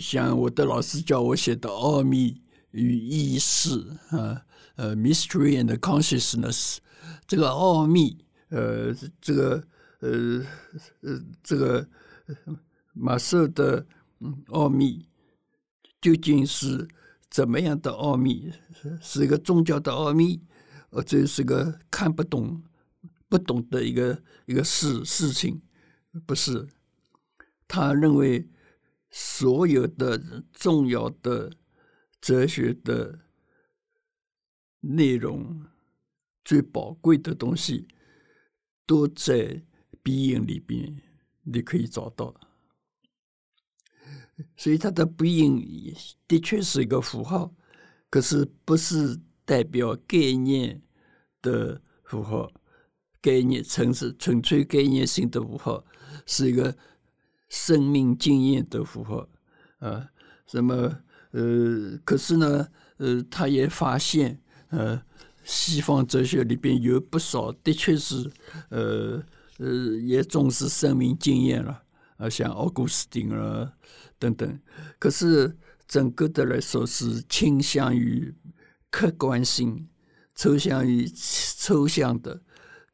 [0.00, 3.70] 像我的老师叫我写的《奥秘与意识》
[4.16, 6.78] 啊，呃，Mystery and Consciousness，
[7.28, 9.64] 这个奥秘，呃，这个，
[10.00, 10.44] 呃，
[11.02, 11.88] 呃，这个
[12.92, 13.86] 马绍尔的
[14.48, 15.06] 奥秘
[16.00, 16.88] 究竟是
[17.30, 18.52] 怎么样的奥秘？
[19.00, 20.42] 是一个宗教的奥秘，
[20.90, 22.60] 或者是个看不懂、
[23.28, 25.62] 不懂的一个一个事事情？
[26.26, 26.66] 不是，
[27.68, 28.48] 他认为。
[29.10, 31.52] 所有的重要的
[32.20, 33.18] 哲学的
[34.80, 35.66] 内容，
[36.44, 37.88] 最宝贵的东西，
[38.86, 39.62] 都在
[40.02, 41.02] 鼻影里边，
[41.42, 42.34] 你可以找到。
[44.56, 45.94] 所以它的鼻音
[46.26, 47.54] 的确是一个符号，
[48.08, 50.80] 可是不是代表概念
[51.42, 52.50] 的符号，
[53.20, 55.84] 概念纯是纯粹概念性的符号，
[56.24, 56.74] 是一个
[57.50, 59.28] 生命经验的符号
[59.80, 60.08] 啊。
[60.46, 60.98] 什么
[61.32, 65.00] 呃，可是呢，呃，他也发现，呃，
[65.44, 68.28] 西方哲学里边有不少的确是，
[68.70, 69.22] 呃
[69.58, 69.68] 呃，
[70.02, 71.82] 也重视生命经验了。
[72.16, 73.72] 啊，像奥古斯丁啊
[74.18, 74.60] 等等，
[74.98, 78.34] 可是整个的来说是倾向于
[78.90, 79.88] 客观性，
[80.34, 82.42] 抽象于抽象的，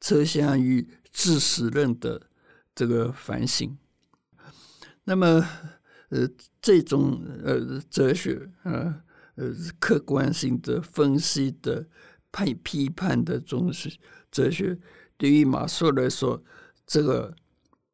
[0.00, 2.28] 抽象于知识论的
[2.74, 3.76] 这个反省。
[5.06, 5.42] 那么，
[6.10, 6.28] 呃，
[6.60, 9.02] 这种呃哲学啊，
[9.34, 11.88] 呃，客观性的分析的
[12.30, 13.98] 判批判的东西，
[14.30, 14.78] 哲学
[15.16, 16.44] 对于马謖来说，
[16.86, 17.34] 这个。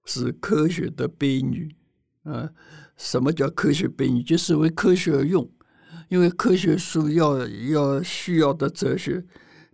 [0.04, 1.76] 是科学的悲女
[2.24, 2.50] 啊！
[2.96, 4.20] 什么叫科学悲女？
[4.20, 5.48] 就是为科学而用，
[6.08, 9.24] 因为科学书要要需要的哲学，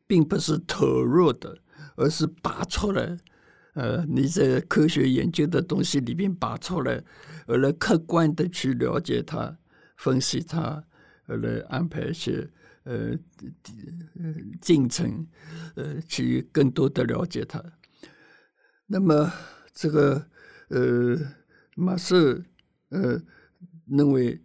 [0.06, 1.56] 并不是投入的，
[1.96, 3.16] 而是拔出来。
[3.78, 7.02] 呃，你在科学研究的东西里边拔出来，
[7.46, 9.56] 而来客观的去了解它、
[9.96, 10.84] 分析它，
[11.26, 12.50] 而来安排一些
[12.82, 13.16] 呃
[14.60, 15.26] 进程，
[15.76, 17.62] 呃，去更多的了解它。
[18.86, 19.32] 那么。
[19.80, 20.26] 这个
[20.70, 21.16] 呃，
[21.76, 22.44] 马斯
[22.88, 23.22] 呃
[23.86, 24.42] 认为，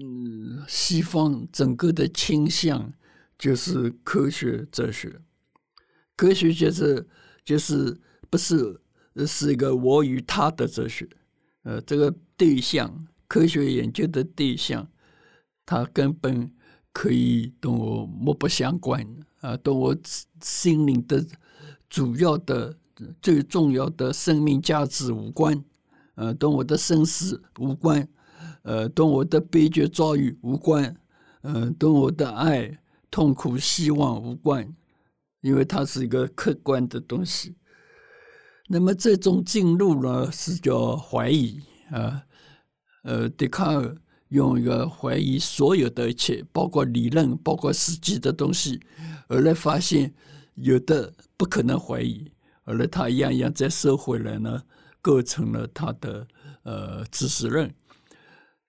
[0.00, 2.92] 嗯，西方整个的倾向
[3.38, 5.20] 就是科学哲学，
[6.16, 7.06] 科学就是
[7.44, 7.96] 就是
[8.34, 8.80] 不是
[9.24, 11.08] 是一个我与他的哲学，
[11.62, 14.88] 呃，这个对象，科学研究的对象，
[15.64, 16.50] 它根本
[16.92, 19.06] 可以跟我漠不相关
[19.40, 19.96] 啊，跟我
[20.42, 21.24] 心灵的
[21.88, 22.76] 主要的。
[23.20, 25.64] 最重要的生命价值无关，
[26.14, 28.08] 呃，跟我的生死无关，
[28.62, 30.96] 呃，跟我的悲剧遭遇无关，
[31.42, 32.78] 呃，跟我的爱、
[33.10, 34.72] 痛苦、希望无关，
[35.40, 37.56] 因为它是一个客观的东西。
[38.68, 42.22] 那么这种进入呢，是叫怀疑啊，
[43.02, 43.94] 呃，笛卡尔
[44.28, 48.80] 用一个怀疑所有的一切，包括理论，包括实际的东西，
[49.28, 50.12] 而来发现
[50.54, 52.30] 有的不可能怀疑。
[52.64, 54.62] 而来，他一样一样再收回来呢，
[55.02, 56.26] 构成了他的
[56.62, 57.70] 呃知识论。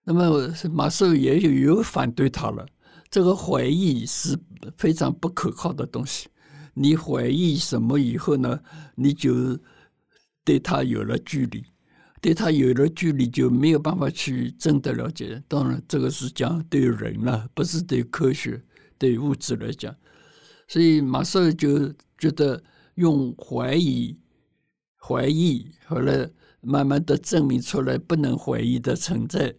[0.03, 2.65] 那么马謖也有有反对他了。
[3.09, 4.37] 这个怀疑是
[4.77, 6.27] 非常不可靠的东西。
[6.73, 8.59] 你怀疑什么以后呢，
[8.95, 9.57] 你就
[10.45, 11.61] 对他有了距离，
[12.21, 15.43] 对他有了距离就没有办法去真的了解。
[15.49, 18.63] 当然，这个是讲对人了，不是对科学、
[18.97, 19.93] 对物质来讲。
[20.69, 22.63] 所以马上就觉得。
[22.95, 24.17] 用怀疑、
[24.97, 26.29] 怀疑，后来
[26.61, 29.53] 慢慢的证明出来不能怀疑的存在，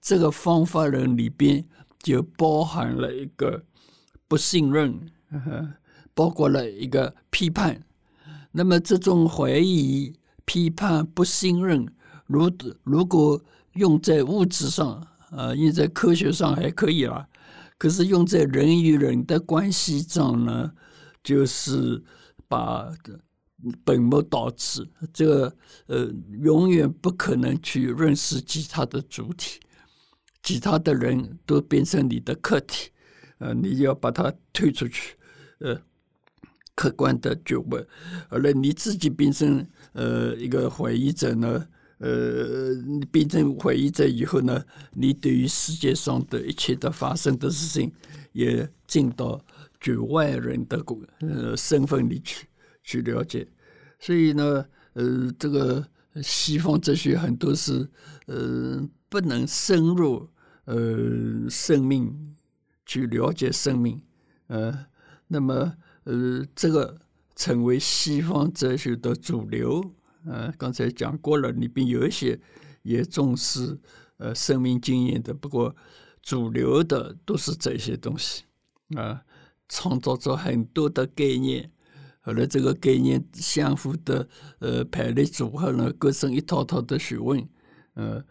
[0.00, 1.64] 这个方法论里边
[2.00, 3.64] 就包含了一个
[4.26, 5.08] 不信任，
[6.14, 7.80] 包括了一个批判。
[8.50, 10.12] 那么这种怀疑、
[10.50, 11.86] 批判、不信任，
[12.26, 12.50] 如
[12.82, 13.40] 如果
[13.74, 17.28] 用在物质上，啊，用在科学上还可以啦，
[17.78, 20.72] 可是用在人与人的关系上呢，
[21.22, 22.02] 就是。
[22.48, 22.92] 把
[23.84, 26.10] 本末倒置，这个呃，
[26.42, 29.60] 永远不可能去认识其他的主体，
[30.42, 32.90] 其他的人都变成你的客体，
[33.38, 35.16] 呃，你要把它推出去，
[35.60, 35.80] 呃，
[36.74, 37.86] 客观的觉悟，
[38.30, 41.66] 而来你自己变成呃一个怀疑者呢，
[41.98, 42.74] 呃，
[43.10, 47.92] 变成怀疑者以后呢，你对于世界上的一切的发生的事情
[48.32, 49.40] 也进到。
[49.82, 50.84] 局外人的
[51.20, 52.46] 呃身份里去
[52.82, 53.48] 去了解，
[53.98, 55.82] 所以呢，呃，这个
[56.22, 57.88] 西方哲学很多是
[58.26, 60.28] 呃不能深入
[60.66, 62.36] 呃生命
[62.84, 64.02] 去了解生命，
[64.48, 64.84] 呃，
[65.28, 65.74] 那么
[66.04, 67.00] 呃这个
[67.40, 69.82] 成为西方哲学的主流，
[70.26, 72.38] 呃，刚才讲过了，里边有一些
[72.82, 73.78] 也重视
[74.18, 75.74] 呃生命经验的，不过
[76.20, 78.44] 主流的都是这些东西
[78.94, 79.22] 啊。
[79.70, 81.70] 创造出很多的概念，
[82.20, 84.28] 后来这个概念相互的
[84.58, 87.48] 呃排列组合呢，构成一套套的学问。
[87.94, 88.22] 呃，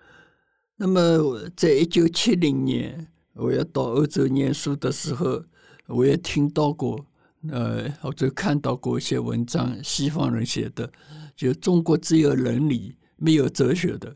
[0.76, 5.45] 那么在一九七零年，我要到欧洲念书的时候，
[5.88, 7.05] 我也听到过，
[7.48, 10.92] 呃，我就看到过一些文章，西方人写的，
[11.36, 14.16] 就中国只有伦理，没有哲学的。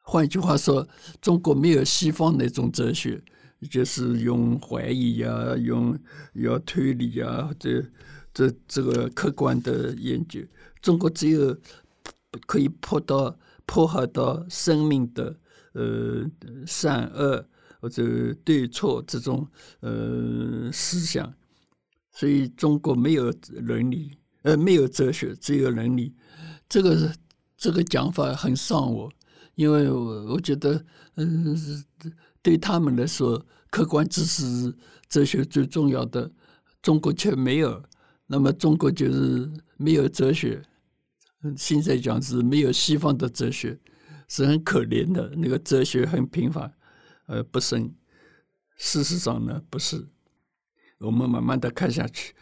[0.00, 0.88] 换句话说，
[1.20, 3.22] 中国没有西方那种哲学。
[3.70, 5.96] 就是用怀疑呀、啊，用
[6.34, 7.80] 要推理、啊，这
[8.34, 10.40] 这这个客观的研究，
[10.80, 11.56] 中国只有
[12.44, 15.36] 可以破到破坏到生命的
[15.74, 16.28] 呃
[16.66, 17.46] 善恶
[17.80, 19.46] 或者对错这种
[19.78, 21.32] 呃思想，
[22.12, 23.32] 所以中国没有
[23.62, 26.14] 伦理，呃没有哲学，只有伦理。
[26.68, 27.12] 这个
[27.56, 29.10] 这个讲法很伤我，
[29.54, 30.84] 因为我我觉得，
[31.16, 31.56] 嗯、
[32.42, 34.74] 对他们来说，客观知识
[35.08, 36.30] 哲学最重要的，
[36.80, 37.82] 中国却没有。
[38.26, 40.62] 那么中国就是没有哲学。
[41.56, 43.78] 现在讲是没有西方的哲学，
[44.28, 45.32] 是很可怜的。
[45.36, 46.72] 那个哲学很平凡，
[47.26, 47.94] 而不深。
[48.76, 50.08] 事实上呢，不是。
[51.02, 52.32] 我们慢慢的看下去。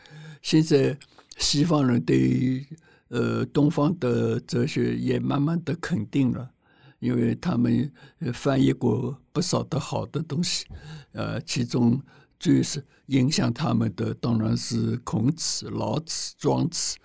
[0.43, 0.97] 现在
[1.39, 2.67] 西方人对于
[3.09, 6.51] 呃东方的哲学也慢慢的肯定了，
[6.99, 7.91] 因为他们
[8.33, 10.67] 翻译过不少的好的东西。
[11.13, 12.01] 呃，其中
[12.39, 16.97] 最是影响他们的当然是孔子、老子、庄子。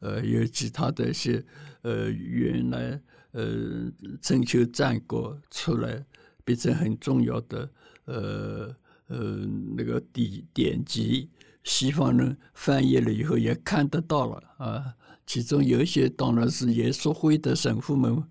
[0.00, 1.42] 呃，有其他的一些
[1.80, 3.00] 呃，原来
[3.32, 3.90] 呃，
[4.20, 6.04] 春秋战国出来
[6.44, 7.70] 变成很重要的
[8.04, 8.76] 呃
[9.14, 9.46] 呃
[9.76, 11.30] 那个典典籍，
[11.62, 14.94] 西方人翻译了以后也看得到了啊。
[15.26, 18.22] 其中有一些当然是耶稣会的神父们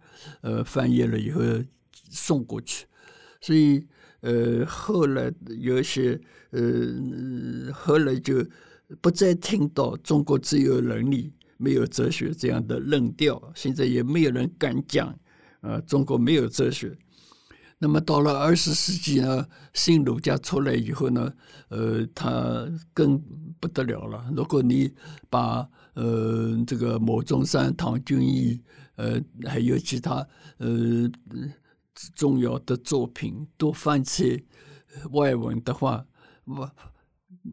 [0.42, 1.42] 呃翻译了以后
[2.10, 2.86] 送过去，
[3.42, 3.88] 所以
[4.22, 6.20] 呃后来有一些
[6.52, 6.62] 呃
[7.74, 8.46] 后来就
[9.02, 11.32] 不再听到中国只有伦理。
[11.56, 15.18] 没有哲学这样的论调，现在也没有人敢讲，
[15.62, 16.98] 啊，中国没有哲学。
[17.84, 21.34] 那么到了二十世纪呢，新儒家出来以后呢，
[21.68, 23.22] 呃，他更
[23.60, 24.26] 不得了了。
[24.34, 24.90] 如果你
[25.30, 28.58] 把呃这个牟中山、唐君毅，
[28.96, 30.26] 呃，还有其他
[30.60, 31.12] 呃
[32.16, 34.26] 重要的作品都翻成
[35.12, 36.06] 外文的话，
[36.46, 36.72] 我。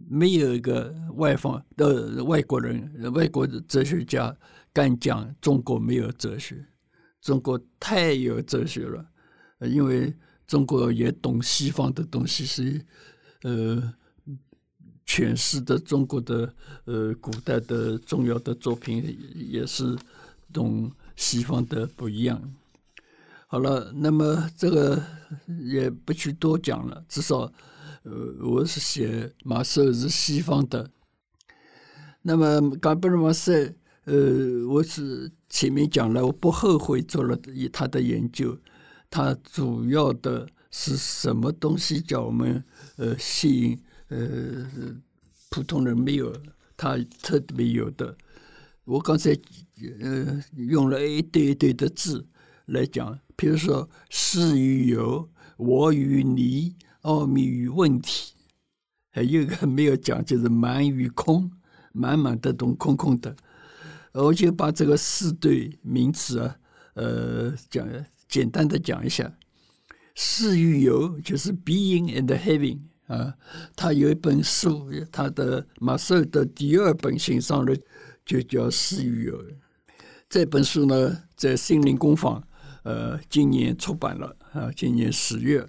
[0.09, 4.37] 没有一个外方的外国人、外国哲学家
[4.73, 6.65] 敢讲中国没有哲学。
[7.21, 9.05] 中国太有哲学了，
[9.61, 10.13] 因为
[10.47, 12.81] 中国也懂西方的东西，所以
[13.43, 13.93] 呃，
[15.07, 16.55] 诠释的中国的
[16.85, 19.97] 呃古代的重要的作品也是
[20.53, 22.41] 懂西方的不一样。
[23.47, 25.03] 好了，那么这个
[25.69, 27.53] 也不去多讲了，至少。
[28.03, 30.91] 呃，我是写马塞是西方的，
[32.23, 38.57] 那么加布里马塞，呃，我是前面讲了，我不后悔做了以他的研究。
[39.11, 42.65] 他主要的是什么东西叫我们
[42.97, 44.19] 呃吸引呃
[45.51, 46.33] 普通人没有，
[46.77, 48.17] 他特别有的。
[48.85, 49.37] 我刚才
[50.01, 52.25] 呃用了一堆一堆的字
[52.67, 56.77] 来讲，比如说是与有，我与你。
[57.03, 58.35] 奥秘与问题，
[59.11, 61.51] 还有一个没有讲，就是满与空，
[61.93, 63.35] 满满的东，空空的。
[64.13, 66.59] 我就把这个四对名词啊，
[66.93, 67.89] 呃，讲
[68.31, 69.37] 简单的讲一下。
[70.15, 73.35] 是与有就是 being and having 啊，
[73.75, 77.75] 他有一本书，他的马塞的第二本写上了，
[78.25, 79.43] 就叫是与有。
[80.29, 82.47] 这本书呢，在心灵工坊，
[82.83, 85.67] 呃，今年出版了啊，今年十月。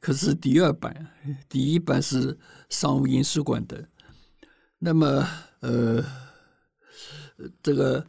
[0.00, 1.08] 可是第二版，
[1.48, 2.38] 第一版是
[2.68, 3.88] 商务印书馆的。
[4.78, 5.28] 那么，
[5.60, 6.04] 呃，
[7.62, 8.06] 这个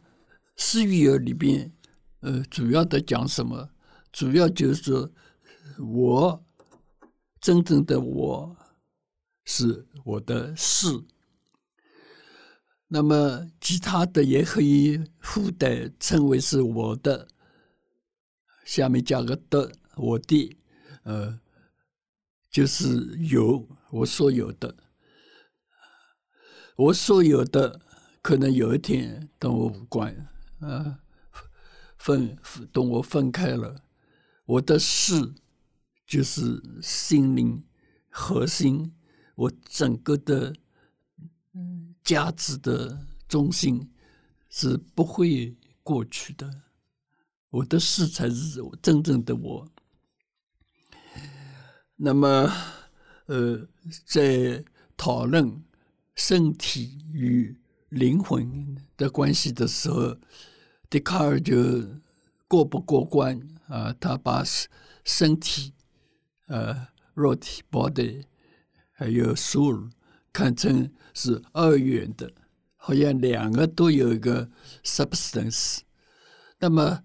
[0.56, 1.70] 是与有里边，
[2.20, 3.68] 呃，主要的讲什么？
[4.14, 5.10] 主要就是说，
[5.78, 6.44] 我
[7.40, 8.56] 真正的我
[9.44, 10.86] 是我的事。
[12.86, 17.26] 那么其他的也可以附带称为是我的，
[18.64, 20.56] 下面加个的，我的，
[21.02, 21.40] 呃。
[22.50, 24.76] 就是有我所有的，
[26.76, 27.80] 我所有的
[28.22, 30.14] 可能有一天跟我无关
[30.60, 31.00] 啊，
[31.98, 32.38] 分
[32.72, 33.82] 等我分开了，
[34.46, 35.34] 我的是
[36.06, 37.64] 就是心灵
[38.08, 38.92] 核心，
[39.34, 40.54] 我整个的
[42.02, 43.90] 价值的中心
[44.50, 46.62] 是不会过去的，
[47.50, 49.68] 我的是才是真正的我。
[51.96, 52.52] 那么，
[53.26, 53.66] 呃，
[54.04, 54.64] 在
[54.96, 55.62] 讨论
[56.14, 57.56] 身体与
[57.88, 60.16] 灵魂的关系的时候，
[60.90, 61.54] 笛卡尔就
[62.48, 63.94] 过不过关啊？
[63.98, 64.42] 他把
[65.04, 65.72] 身体、
[66.46, 68.24] 呃，肉体 （body）
[68.92, 69.90] 还有 soul
[70.32, 72.32] 看成是二元的，
[72.76, 74.48] 好像两个都有一个
[74.82, 75.80] substance。
[76.58, 77.02] 那么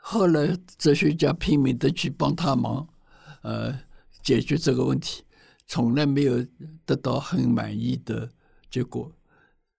[0.00, 2.88] 后来哲学家拼命的去帮他忙，
[3.42, 3.80] 呃。
[4.22, 5.24] 解决这个问题，
[5.66, 6.46] 从来没有
[6.86, 8.30] 得到很满意的
[8.70, 9.10] 结果。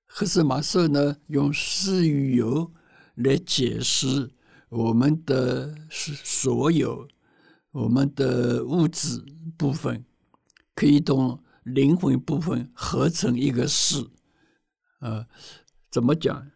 [0.05, 2.69] 可是马塞呢，用是与游
[3.15, 4.29] 来解释
[4.75, 7.07] 我们的是所有，
[7.71, 9.23] 我们的物质
[9.55, 10.03] 部分
[10.73, 14.09] 可以同灵魂部分合成一个事。
[14.99, 15.27] 呃，
[15.91, 16.49] 怎么讲？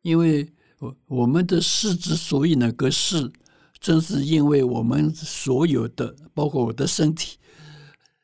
[0.00, 3.30] 因为我我们的事之所以能够识，
[3.78, 7.36] 正是因为我们所有的，包括我的身体，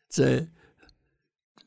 [0.08, 0.48] 在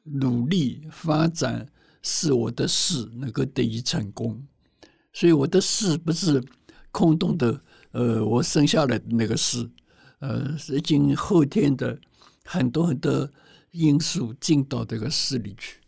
[0.03, 4.47] 努力发展，使我的事能够得以成功。
[5.13, 6.41] 所以我的事不是
[6.91, 7.61] 空洞的，
[7.91, 9.69] 呃，我生下来那个识，
[10.19, 11.99] 呃，是经后天的
[12.45, 13.29] 很多很多
[13.71, 15.79] 因素进到这个识里去。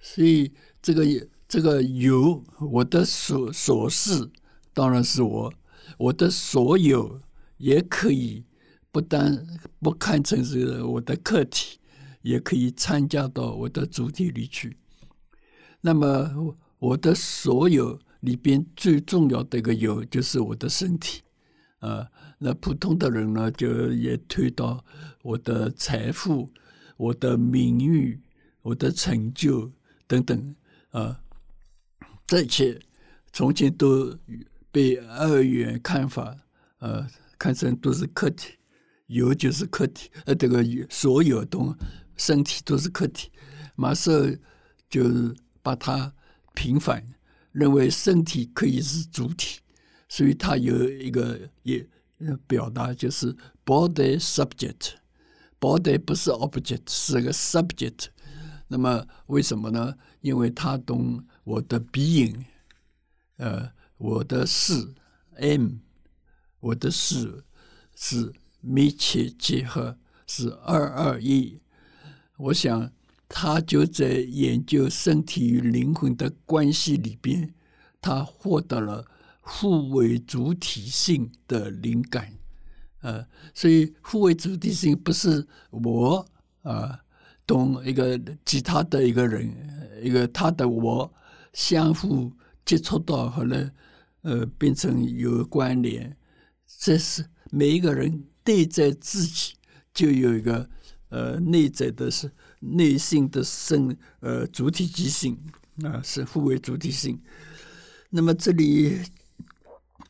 [0.00, 1.04] 所以这个
[1.48, 4.30] 这个有我的所所事，
[4.72, 5.54] 当然是我
[5.98, 7.20] 我的所有，
[7.58, 8.44] 也可以
[8.90, 9.46] 不但
[9.80, 11.78] 不看成是我的客体，
[12.22, 14.76] 也可以参加到我的主体里去。
[15.80, 21.22] 那么我的所有里边最重要的一个有，就是我的身体
[21.80, 22.08] 啊。
[22.38, 24.84] 那普通的人呢，就也推到
[25.22, 26.50] 我的财富、
[26.96, 28.20] 我的名誉、
[28.62, 29.70] 我的成就
[30.06, 30.54] 等等
[30.90, 31.20] 啊。
[32.26, 32.80] 这一切
[33.32, 34.18] 从前都
[34.72, 36.34] 被二元看法，
[36.78, 37.06] 呃，
[37.38, 38.54] 看成都是客体，
[39.06, 41.76] 有就是客体，呃，这个所有东
[42.16, 43.30] 身体都是客体，
[43.76, 44.12] 马上
[44.88, 45.04] 就
[45.62, 46.14] 把它
[46.54, 47.06] 平反，
[47.54, 49.60] 认为身体可以是主体，
[50.08, 51.86] 所以他有一个也
[52.46, 53.34] 表达就是
[53.64, 58.08] body subject，body 不是 object，是个 subject。
[58.68, 59.94] 那么为什么呢？
[60.20, 61.24] 因为他懂。
[61.44, 62.46] 我的 being，
[63.36, 64.94] 呃，我的识
[65.36, 65.72] M，
[66.58, 67.44] 我的识
[67.94, 68.32] 是
[68.62, 71.60] 密切结合，是二二一。
[72.38, 72.90] 我想
[73.36, 77.52] 他就在研究身体与灵魂的关系里边，
[78.00, 79.04] 他获得了
[79.40, 82.34] 互为主体性的灵感。
[83.00, 86.24] 呃，所以互为主体性不是我
[86.62, 87.00] 啊，
[87.44, 89.52] 同一个其他的一个人，
[90.00, 91.12] 一个他的我。
[91.52, 92.32] 相互
[92.64, 93.72] 接触到后来，
[94.22, 96.16] 呃，变成有关联。
[96.66, 99.54] 这是每一个人内在自己
[99.92, 100.68] 就有一个
[101.08, 102.30] 呃内在的是
[102.72, 105.38] 内心的生呃主体即性
[105.82, 107.20] 啊，是互为主体性。
[108.10, 109.00] 那么这里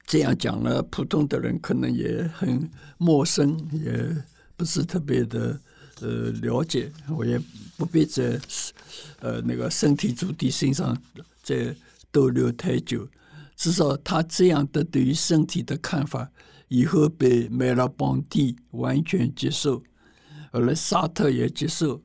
[0.06, 4.16] 这样讲了，普通的人可能也很陌生，也
[4.56, 5.60] 不是特别的
[6.00, 6.92] 呃了解。
[7.08, 7.40] 我也
[7.76, 8.40] 不必在
[9.20, 10.96] 呃那个身体主体性上。
[11.46, 11.76] 再
[12.10, 13.06] 逗留太久，
[13.54, 16.30] 至少他这样的对于身体的看法，
[16.68, 19.82] 以后被梅拉邦蒂完全接受，
[20.50, 22.00] 后来萨特也接受，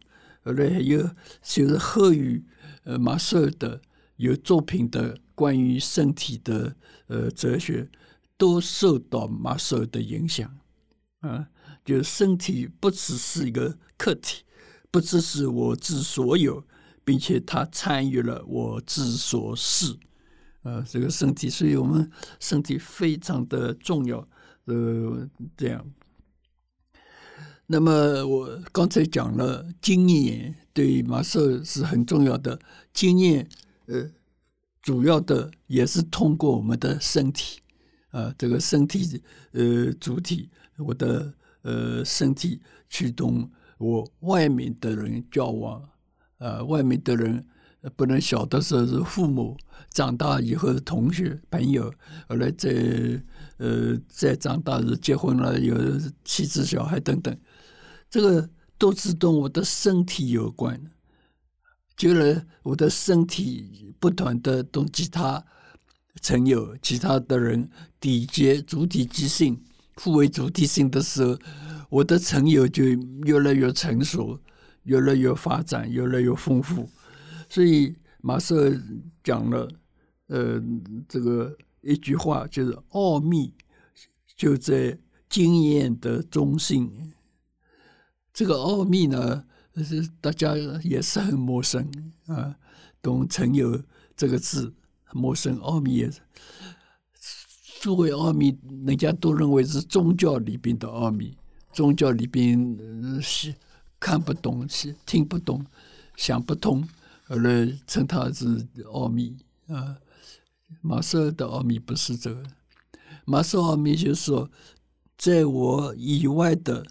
[0.52, 1.10] 后来还有
[1.41, 2.43] 就是后于
[2.84, 3.82] 呃马塞尔的
[4.18, 6.76] 有作品的关于身体的
[7.08, 7.89] 呃哲学，
[8.38, 10.58] 都受到马塞尔的影响
[11.20, 11.47] 啊，
[11.86, 14.43] 就身体不只是一个客体，
[14.91, 16.64] 不只是我之所有。
[17.06, 19.97] 并且他参与了我之所事，
[20.62, 22.08] 呃，这个身体，所以我们
[22.39, 24.20] 身体非常的重要，
[24.66, 25.28] 呃，
[25.58, 25.84] 这样。
[27.72, 32.59] 那么我刚才讲了经验对马赛是很重要的，
[32.91, 33.47] 经验
[33.86, 34.09] 呃，
[34.82, 37.59] 主要的也是通过我们的身体，
[38.09, 40.49] 啊、这个身体呃主体，
[40.80, 42.59] 我的呃身体
[42.89, 43.47] 驱动
[43.78, 45.88] 我外面的人交往。
[46.39, 47.45] 呃，外面的人
[47.95, 49.55] 不能小的时候是父母，
[49.91, 51.93] 长大以后是同学朋友，
[52.28, 52.72] 后来再
[53.57, 55.76] 呃再长大是结婚了，有
[56.24, 57.38] 妻子小孩等等，
[58.10, 60.82] 这个都是跟我的身体有关。
[61.95, 65.45] 就了我的身体不断的同其他
[66.24, 67.70] 朋友、其他的人
[68.01, 69.64] 缔结主体即性、
[69.95, 71.38] 互为主体性的时候，
[71.89, 72.84] 我的朋友就
[73.26, 74.39] 越来越成熟。
[74.84, 76.89] 越来越发展，越来越丰富，
[77.47, 78.55] 所以马塞
[79.24, 79.70] 讲了，
[80.28, 80.60] 呃，
[81.07, 83.53] 这个一句话就是奥秘
[84.36, 84.97] 就在
[85.28, 87.14] 经验的中心。
[88.39, 89.43] 这个奥秘呢，
[89.83, 91.85] 是大家也是很陌生
[92.27, 92.55] 啊，
[93.01, 93.77] 懂“曾有”
[94.15, 94.73] 这个字
[95.11, 96.21] 陌生，奥秘也是。
[97.81, 101.37] 作为奥秘，人家都认为是宗教里边的奥秘，
[101.73, 103.53] 宗教里边是。
[103.99, 105.65] 看不懂，是听不懂，
[106.15, 106.87] 想不通，
[107.25, 109.37] 后来称它是奥秘
[109.67, 109.97] 啊。
[110.79, 112.41] 马斯尔的奥秘不是这个，
[113.25, 114.49] 马斯奥秘就是说，
[115.17, 116.85] 在我以外的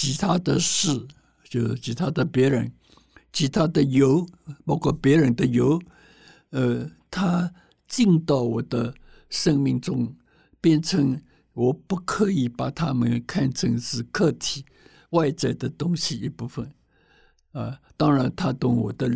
[0.00, 1.06] 其他的事，
[1.44, 2.72] 就是其他的别人，
[3.34, 4.26] 其他的油，
[4.64, 5.78] 包括别人的油，
[6.52, 7.52] 呃，他
[7.86, 8.94] 进到我的
[9.28, 10.16] 生命中，
[10.58, 11.20] 变成
[11.52, 14.64] 我不可以把他们看成是客体
[15.10, 16.72] 外在的东西一部分。
[17.52, 19.06] 啊，当然，他同我的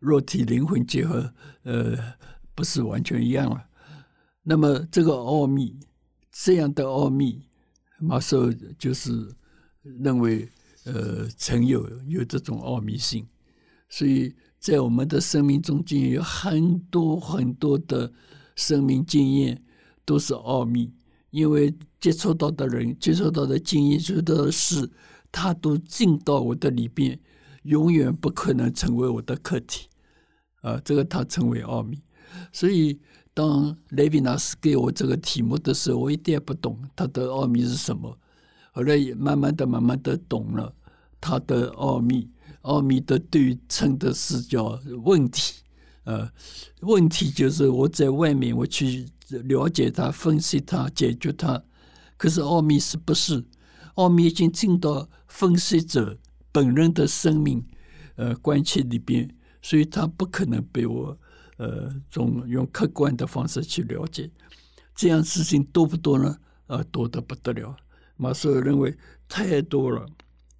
[0.00, 1.32] 肉体灵魂结合，
[1.62, 1.96] 呃，
[2.52, 3.64] 不是完全一样了。
[4.42, 5.78] 那么，这个奥秘，
[6.32, 7.44] 这样的奥秘，
[8.00, 9.32] 马修就是
[9.82, 10.48] 认为，
[10.84, 13.26] 呃，曾有有这种奥秘性。
[13.88, 18.12] 所以在我们的生命中间，有很多很多的
[18.56, 19.62] 生命经验
[20.04, 20.92] 都是奥秘，
[21.30, 24.90] 因为接触到的人、接触到的经验、接触到的事，
[25.30, 27.18] 他都进到我的里边。
[27.64, 29.86] 永远不可能成为我的课题，
[30.62, 32.02] 啊，这个他称为奥秘。
[32.52, 32.98] 所以，
[33.32, 38.18] 当雷维纳斯给我这个题目的时候，我一点也不懂他的奥秘是什么。
[38.72, 40.74] 后来也慢慢的、慢慢的懂了
[41.20, 42.28] 他的奥秘。
[42.62, 45.62] 奥秘的对称的是叫问题，
[46.04, 46.30] 呃，
[46.80, 51.62] 问题就是我在外面我去了解它、分析它、解决它。
[52.16, 53.44] 可是奥秘是不是？
[53.94, 56.18] 奥秘已经进到分析者。
[56.54, 57.64] 本人的生命，
[58.16, 59.26] 呃，关系里边，
[59.62, 61.18] 所以他不可能被我，
[61.56, 64.30] 呃，从用客观的方式去了解。
[64.94, 66.36] 这样事情多不多呢？
[66.66, 67.74] 呃，多得不得了。
[68.22, 68.96] 马斯认为
[69.28, 70.06] 太多了，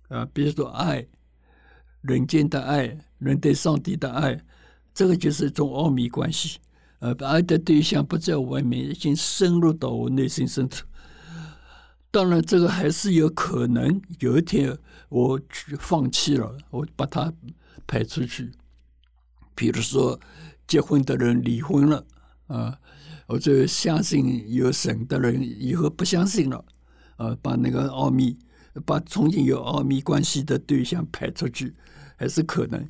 [0.08, 1.06] 啊，比如说爱，
[2.00, 4.36] 人间的爱，人对上帝的爱，
[4.92, 6.58] 这个就是一种奥秘关系。
[6.98, 10.84] 呃，爱的对象不在外面，已经深入到我内心深处。
[12.10, 14.02] 当然，这个还是有可能。
[14.18, 14.76] 有一天，
[15.08, 17.32] 我去放弃了，我把它
[17.86, 18.50] 排出去。
[19.54, 20.18] 比如说，
[20.66, 22.04] 结婚的人离婚了，
[22.48, 22.76] 啊，
[23.28, 26.64] 我就相信有神的人以后不相信了，
[27.22, 28.36] 呃，把那个奥秘，
[28.84, 31.74] 把重新有奥秘关系的对象排出去，
[32.16, 32.88] 还是可能。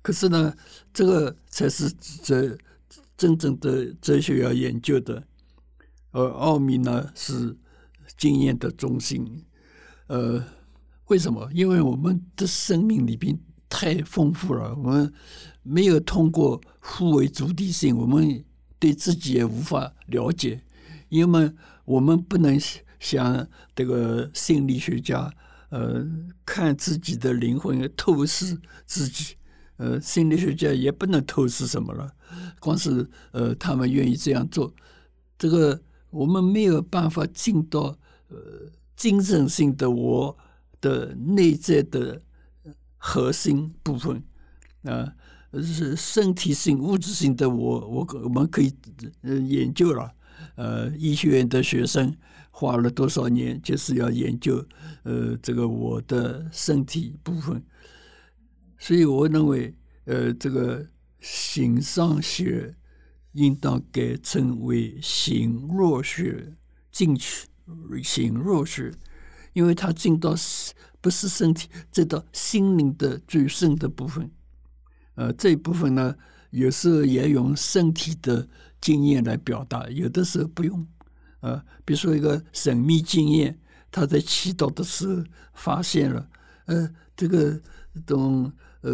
[0.00, 0.54] 可是呢，
[0.92, 1.90] 这个才是
[2.22, 2.56] 这
[3.16, 5.22] 真正的哲学要研究的，
[6.12, 7.56] 而奥秘呢是。
[8.18, 9.44] 经验的中心，
[10.06, 10.44] 呃，
[11.06, 11.48] 为什么？
[11.52, 13.36] 因为我们的生命里边
[13.68, 15.12] 太丰富了，我们
[15.62, 18.44] 没有通过互为主体性，我们
[18.78, 20.62] 对自己也无法了解，
[21.08, 21.52] 因为
[21.84, 22.60] 我们不能
[23.02, 25.30] 像这个心理学家，
[25.68, 26.06] 呃，
[26.46, 29.34] 看自己的灵魂透视自己，
[29.76, 32.14] 呃，心理学家也不能透视什么了，
[32.60, 34.72] 光是呃，他们愿意这样做，
[35.36, 37.98] 这个我们没有办法进到。
[38.28, 38.38] 呃，
[38.96, 40.38] 精神性的我
[40.80, 42.22] 的内在的
[42.96, 44.22] 核心部分
[44.84, 45.12] 啊，
[45.62, 48.72] 是身体性、物质性的我，我我们可以
[49.20, 50.14] 呃研究了。
[50.54, 52.16] 呃，医学院的学生
[52.54, 54.64] 花了多少年，就是要研究
[55.04, 57.64] 呃这个我的身体部分。
[58.78, 59.74] 所以我认为，
[60.04, 60.86] 呃，这个
[61.18, 62.76] 形上学
[63.32, 66.54] 应当改称为形若学
[66.90, 67.48] 进去。
[68.02, 68.92] 形若学，
[69.54, 70.34] 因为它进到
[71.00, 74.30] 不是身体，这到心灵的最深的部分。
[75.14, 76.16] 呃，这一部分呢，
[76.50, 78.46] 有时候也用身体的
[78.80, 80.86] 经验来表达，有的时候不用。
[81.42, 83.58] 呃，比如说一个神秘经验，
[83.90, 85.22] 他在祈祷的时候
[85.52, 86.28] 发现了，
[86.66, 87.60] 呃，这个
[88.06, 88.90] 种呃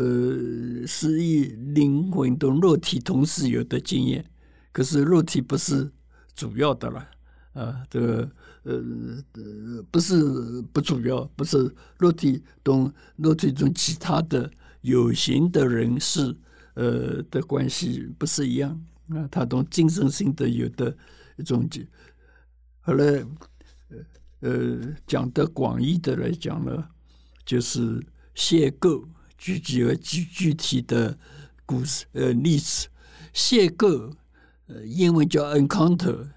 [0.87, 1.45] 是以
[1.75, 4.25] 灵魂同肉体同时有的经验，
[4.73, 5.93] 可是肉体不是
[6.35, 7.09] 主要的了。
[7.53, 8.31] 啊，这个
[8.63, 8.75] 呃
[9.35, 14.51] 呃，不是不主要，不是肉体同肉体中其他的
[14.83, 16.35] 有形的人事
[16.75, 20.97] 呃的关系不是一样啊，他同精神性的有的
[21.37, 21.69] 一种。
[22.89, 23.23] 后来
[24.41, 26.89] 呃讲得广义的来讲呢，
[27.45, 28.01] 就是
[28.35, 31.19] 邂逅，举几个具具体的
[31.67, 32.89] 故事呃例子，
[33.35, 34.15] 邂逅
[34.69, 36.31] 呃英文叫 encounter。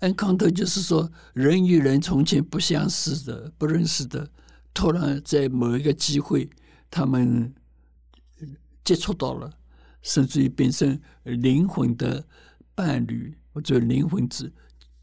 [0.00, 4.28] encounter 就是说，人与人从前不相识的、不认识的，
[4.74, 6.50] 突然在某一个机会，
[6.90, 7.54] 他们
[8.82, 9.52] 接触到了，
[10.02, 12.26] 甚至于变成灵魂的
[12.74, 14.52] 伴侣或者灵魂之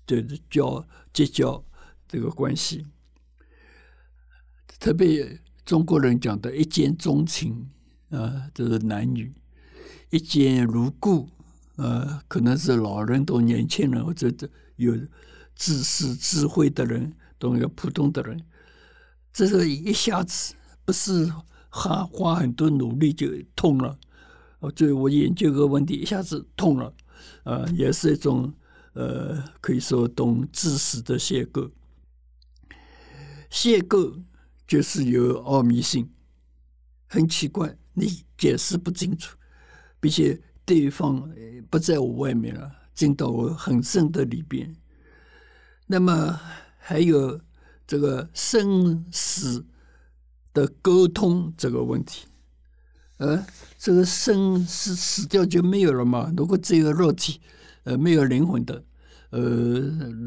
[0.06, 1.64] 的交结交
[2.08, 2.86] 这个关系。
[4.80, 7.70] 特别中国人讲的一见钟情
[8.10, 9.34] 啊，这是男女
[10.10, 11.30] 一见如故，
[11.76, 14.50] 呃，可能是老人都年轻人或者这。
[14.78, 14.94] 有
[15.56, 18.38] 知识、智慧的人，都有普通的人，
[19.32, 20.54] 这个一下子
[20.84, 21.32] 不是
[21.70, 23.26] 花花很多努力就
[23.56, 23.98] 通了。
[24.60, 26.94] 哦，就我研究个问题，一下子通了，
[27.44, 28.54] 啊、也是一种
[28.96, 31.72] 呃，可以说懂知识的邂逅。
[33.50, 34.24] 邂逅
[34.68, 36.10] 就是有奥秘性，
[37.08, 39.38] 很奇怪，你解释不清楚，
[40.00, 41.32] 并且对方
[41.70, 42.72] 不在我外面了。
[42.96, 44.74] 进到我很深的里边，
[45.88, 46.40] 那么
[46.78, 47.42] 还有
[47.86, 49.66] 这个生死
[50.54, 52.26] 的沟通这个问题。
[53.18, 53.46] 呃，
[53.78, 56.34] 这个生死死掉就没有了嘛？
[56.38, 57.42] 如果只有肉体，
[57.86, 58.84] 呃，没有灵魂的，
[59.30, 59.42] 呃，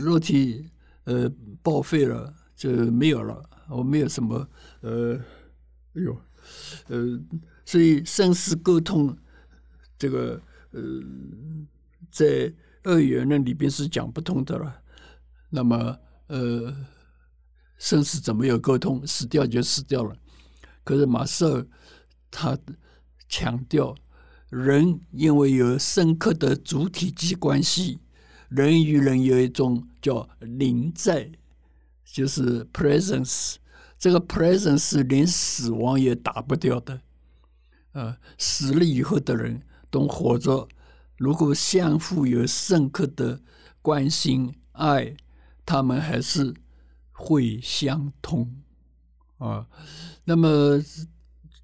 [0.00, 0.68] 肉体
[1.04, 1.30] 呃
[1.62, 4.48] 报废了就没有了，我没有什么
[4.80, 5.14] 呃，
[5.94, 6.20] 哎呦，
[6.88, 7.20] 呃，
[7.64, 9.16] 所以生死沟通
[9.98, 10.40] 这个
[10.70, 10.80] 呃，
[12.10, 12.52] 在
[12.84, 14.80] 二元论里边是讲不通的了。
[15.50, 15.98] 那么
[16.28, 16.74] 呃，
[17.78, 19.06] 生死怎么有沟通？
[19.06, 20.16] 死掉就死掉了。
[20.84, 21.66] 可是马斯尔
[22.30, 22.56] 他
[23.28, 23.94] 强调，
[24.50, 28.00] 人因为有深刻的主体际关系，
[28.48, 31.32] 人与人有一种叫灵在，
[32.04, 33.56] 就是 presence。
[33.98, 37.00] 这个 presence 连死亡也打不掉的。
[37.92, 40.68] 呃，死了以后的人都活着，
[41.16, 43.40] 如果相互有深刻的
[43.82, 45.16] 关心爱，
[45.66, 46.54] 他们还是
[47.12, 48.62] 会相通
[49.38, 49.66] 啊。
[50.24, 50.80] 那么，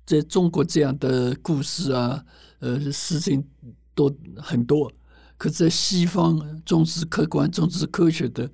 [0.04, 2.24] 在中国这样的故事啊，
[2.58, 3.44] 呃，事情
[3.94, 4.90] 都很多。
[5.36, 8.50] 可在西方重视客观、重视科学的，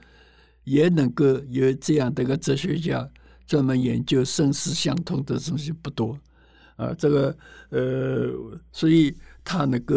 [0.65, 3.09] 也能够有这样的一个哲学家
[3.47, 6.19] 专门研究生死相通的东西不多
[6.77, 6.93] 啊。
[6.95, 7.37] 这个
[7.69, 8.31] 呃，
[8.73, 9.95] 所以他能够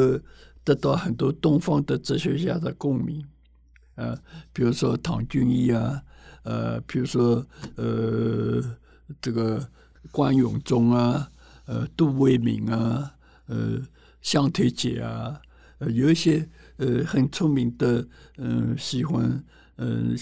[0.63, 3.25] 得到很多东方的哲学家的共鸣
[3.95, 4.17] 啊，
[4.51, 6.01] 比如说唐君毅啊，
[6.43, 7.45] 呃，比如说
[7.75, 8.61] 呃，
[9.21, 9.67] 这个。
[10.11, 11.31] 关永忠啊，
[11.65, 13.15] 呃，杜维明啊，
[13.47, 13.79] 呃，
[14.23, 15.39] 相推解啊，
[15.77, 18.07] 呃，有一些呃很出名的，
[18.37, 19.43] 嗯、喜欢
[19.75, 20.17] 嗯、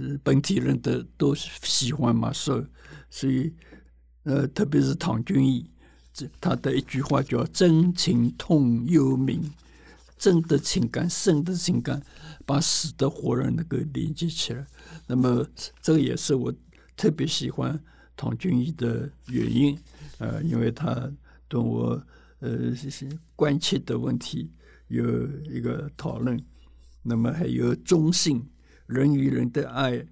[0.00, 2.64] 呃、本体论的都喜欢马塞，
[3.10, 3.52] 所以
[4.22, 5.68] 呃，特别是唐君毅，
[6.12, 9.40] 这他的一句话叫“真情通幽冥”，
[10.16, 12.02] 真的情感、生的情感，
[12.44, 14.66] 把死的活人能够连接起来。
[15.06, 15.46] 那么，
[15.80, 16.54] 这个也是我
[16.96, 17.80] 特别喜欢。
[18.18, 19.78] 唐君毅的原因，
[20.16, 21.12] 呃，因为他
[21.48, 22.02] 对我
[22.46, 24.52] 呃关切的问题
[24.88, 25.04] 有
[25.50, 26.40] 一个讨论，
[27.02, 28.48] 那么还有忠信，
[28.86, 30.06] 人与人的爱、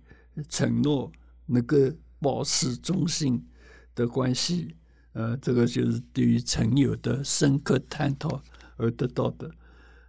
[0.48, 1.12] 承诺
[1.46, 1.76] 能够
[2.18, 3.46] 保持忠信
[3.94, 4.74] 的关系，
[5.12, 8.42] 呃，这个就是对于存有的深刻探讨
[8.76, 9.50] 而得到的。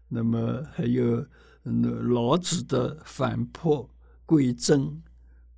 [0.07, 1.25] 那么还有
[1.63, 3.89] 老子的反璞
[4.25, 5.01] 归真，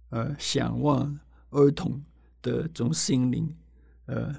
[0.09, 1.19] 呃，向往
[1.51, 2.03] 儿童。
[2.39, 3.53] 的这种心灵，
[4.05, 4.33] 呃，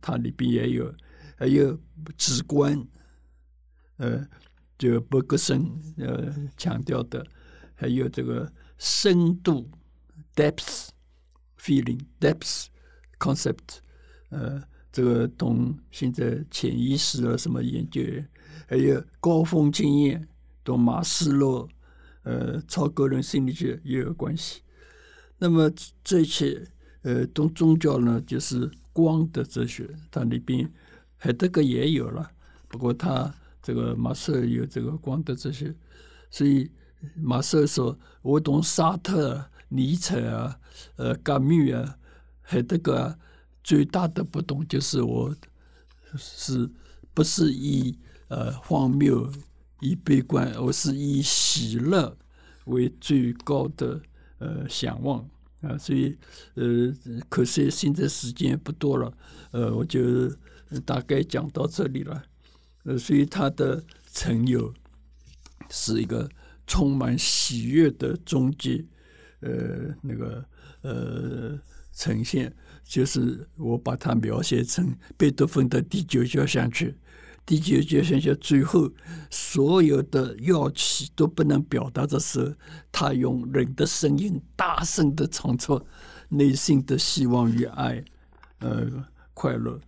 [0.00, 0.94] 它里边也有，
[1.40, 1.80] 还有
[2.18, 2.86] 直观，
[3.96, 4.28] 呃，
[4.76, 5.66] 就柏格森
[5.96, 7.26] 呃强调的，
[7.74, 9.70] 还有这个深度
[10.36, 10.90] （depth
[11.58, 12.66] feeling, depth
[13.18, 13.78] concept），
[14.28, 14.62] 呃，
[14.92, 18.02] 这个同现在潜意识啊什么研究，
[18.68, 20.28] 还有高峰经验，
[20.62, 21.66] 同马斯洛
[22.24, 24.60] 呃超个人心理学也有关系。
[25.38, 25.72] 那么
[26.04, 26.70] 这些。
[27.02, 30.70] 呃，同宗教呢，就是光的哲学，它里边
[31.22, 32.30] 海德格也有了。
[32.66, 35.74] 不过他这个马塞有这个光的这些，
[36.30, 36.70] 所以
[37.14, 40.58] 马塞说：“我懂沙特、尼采啊，
[40.96, 41.98] 呃，伽穆啊，
[42.40, 43.18] 海德格啊，
[43.62, 45.36] 最大的不同就是我
[46.16, 46.70] 是
[47.12, 47.98] 不是以
[48.28, 49.30] 呃荒谬、
[49.80, 52.16] 以悲观，我是以喜乐
[52.64, 54.00] 为最高的
[54.38, 55.28] 呃向往。”
[55.60, 56.16] 啊，所以
[56.54, 56.90] 呃，
[57.28, 59.12] 可惜现在时间不多了，
[59.50, 60.00] 呃，我就
[60.84, 62.22] 大概讲到这里了。
[62.84, 64.72] 呃，所以他的成有
[65.68, 66.28] 是一个
[66.66, 68.88] 充满喜悦的终极，
[69.40, 70.44] 呃，那个
[70.82, 71.60] 呃
[71.92, 72.54] 呈现，
[72.84, 76.96] 就是我把它描写成贝多芬的第九交响曲。
[77.44, 78.90] 第九交响曲最后
[79.28, 82.54] 所有的乐器都不能表达的时候，
[82.90, 85.84] 他用人的声音大声的唱出
[86.28, 88.02] 内心的希望与爱，
[88.60, 89.04] 呃，
[89.34, 89.78] 快乐。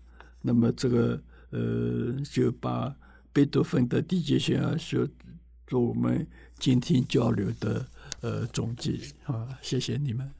[0.42, 2.94] 那么这个呃，就把
[3.32, 5.08] 贝多芬的第几弦啊，说
[5.66, 6.26] 做我们
[6.58, 7.86] 今天交流的
[8.20, 10.30] 呃总结啊，谢谢你们。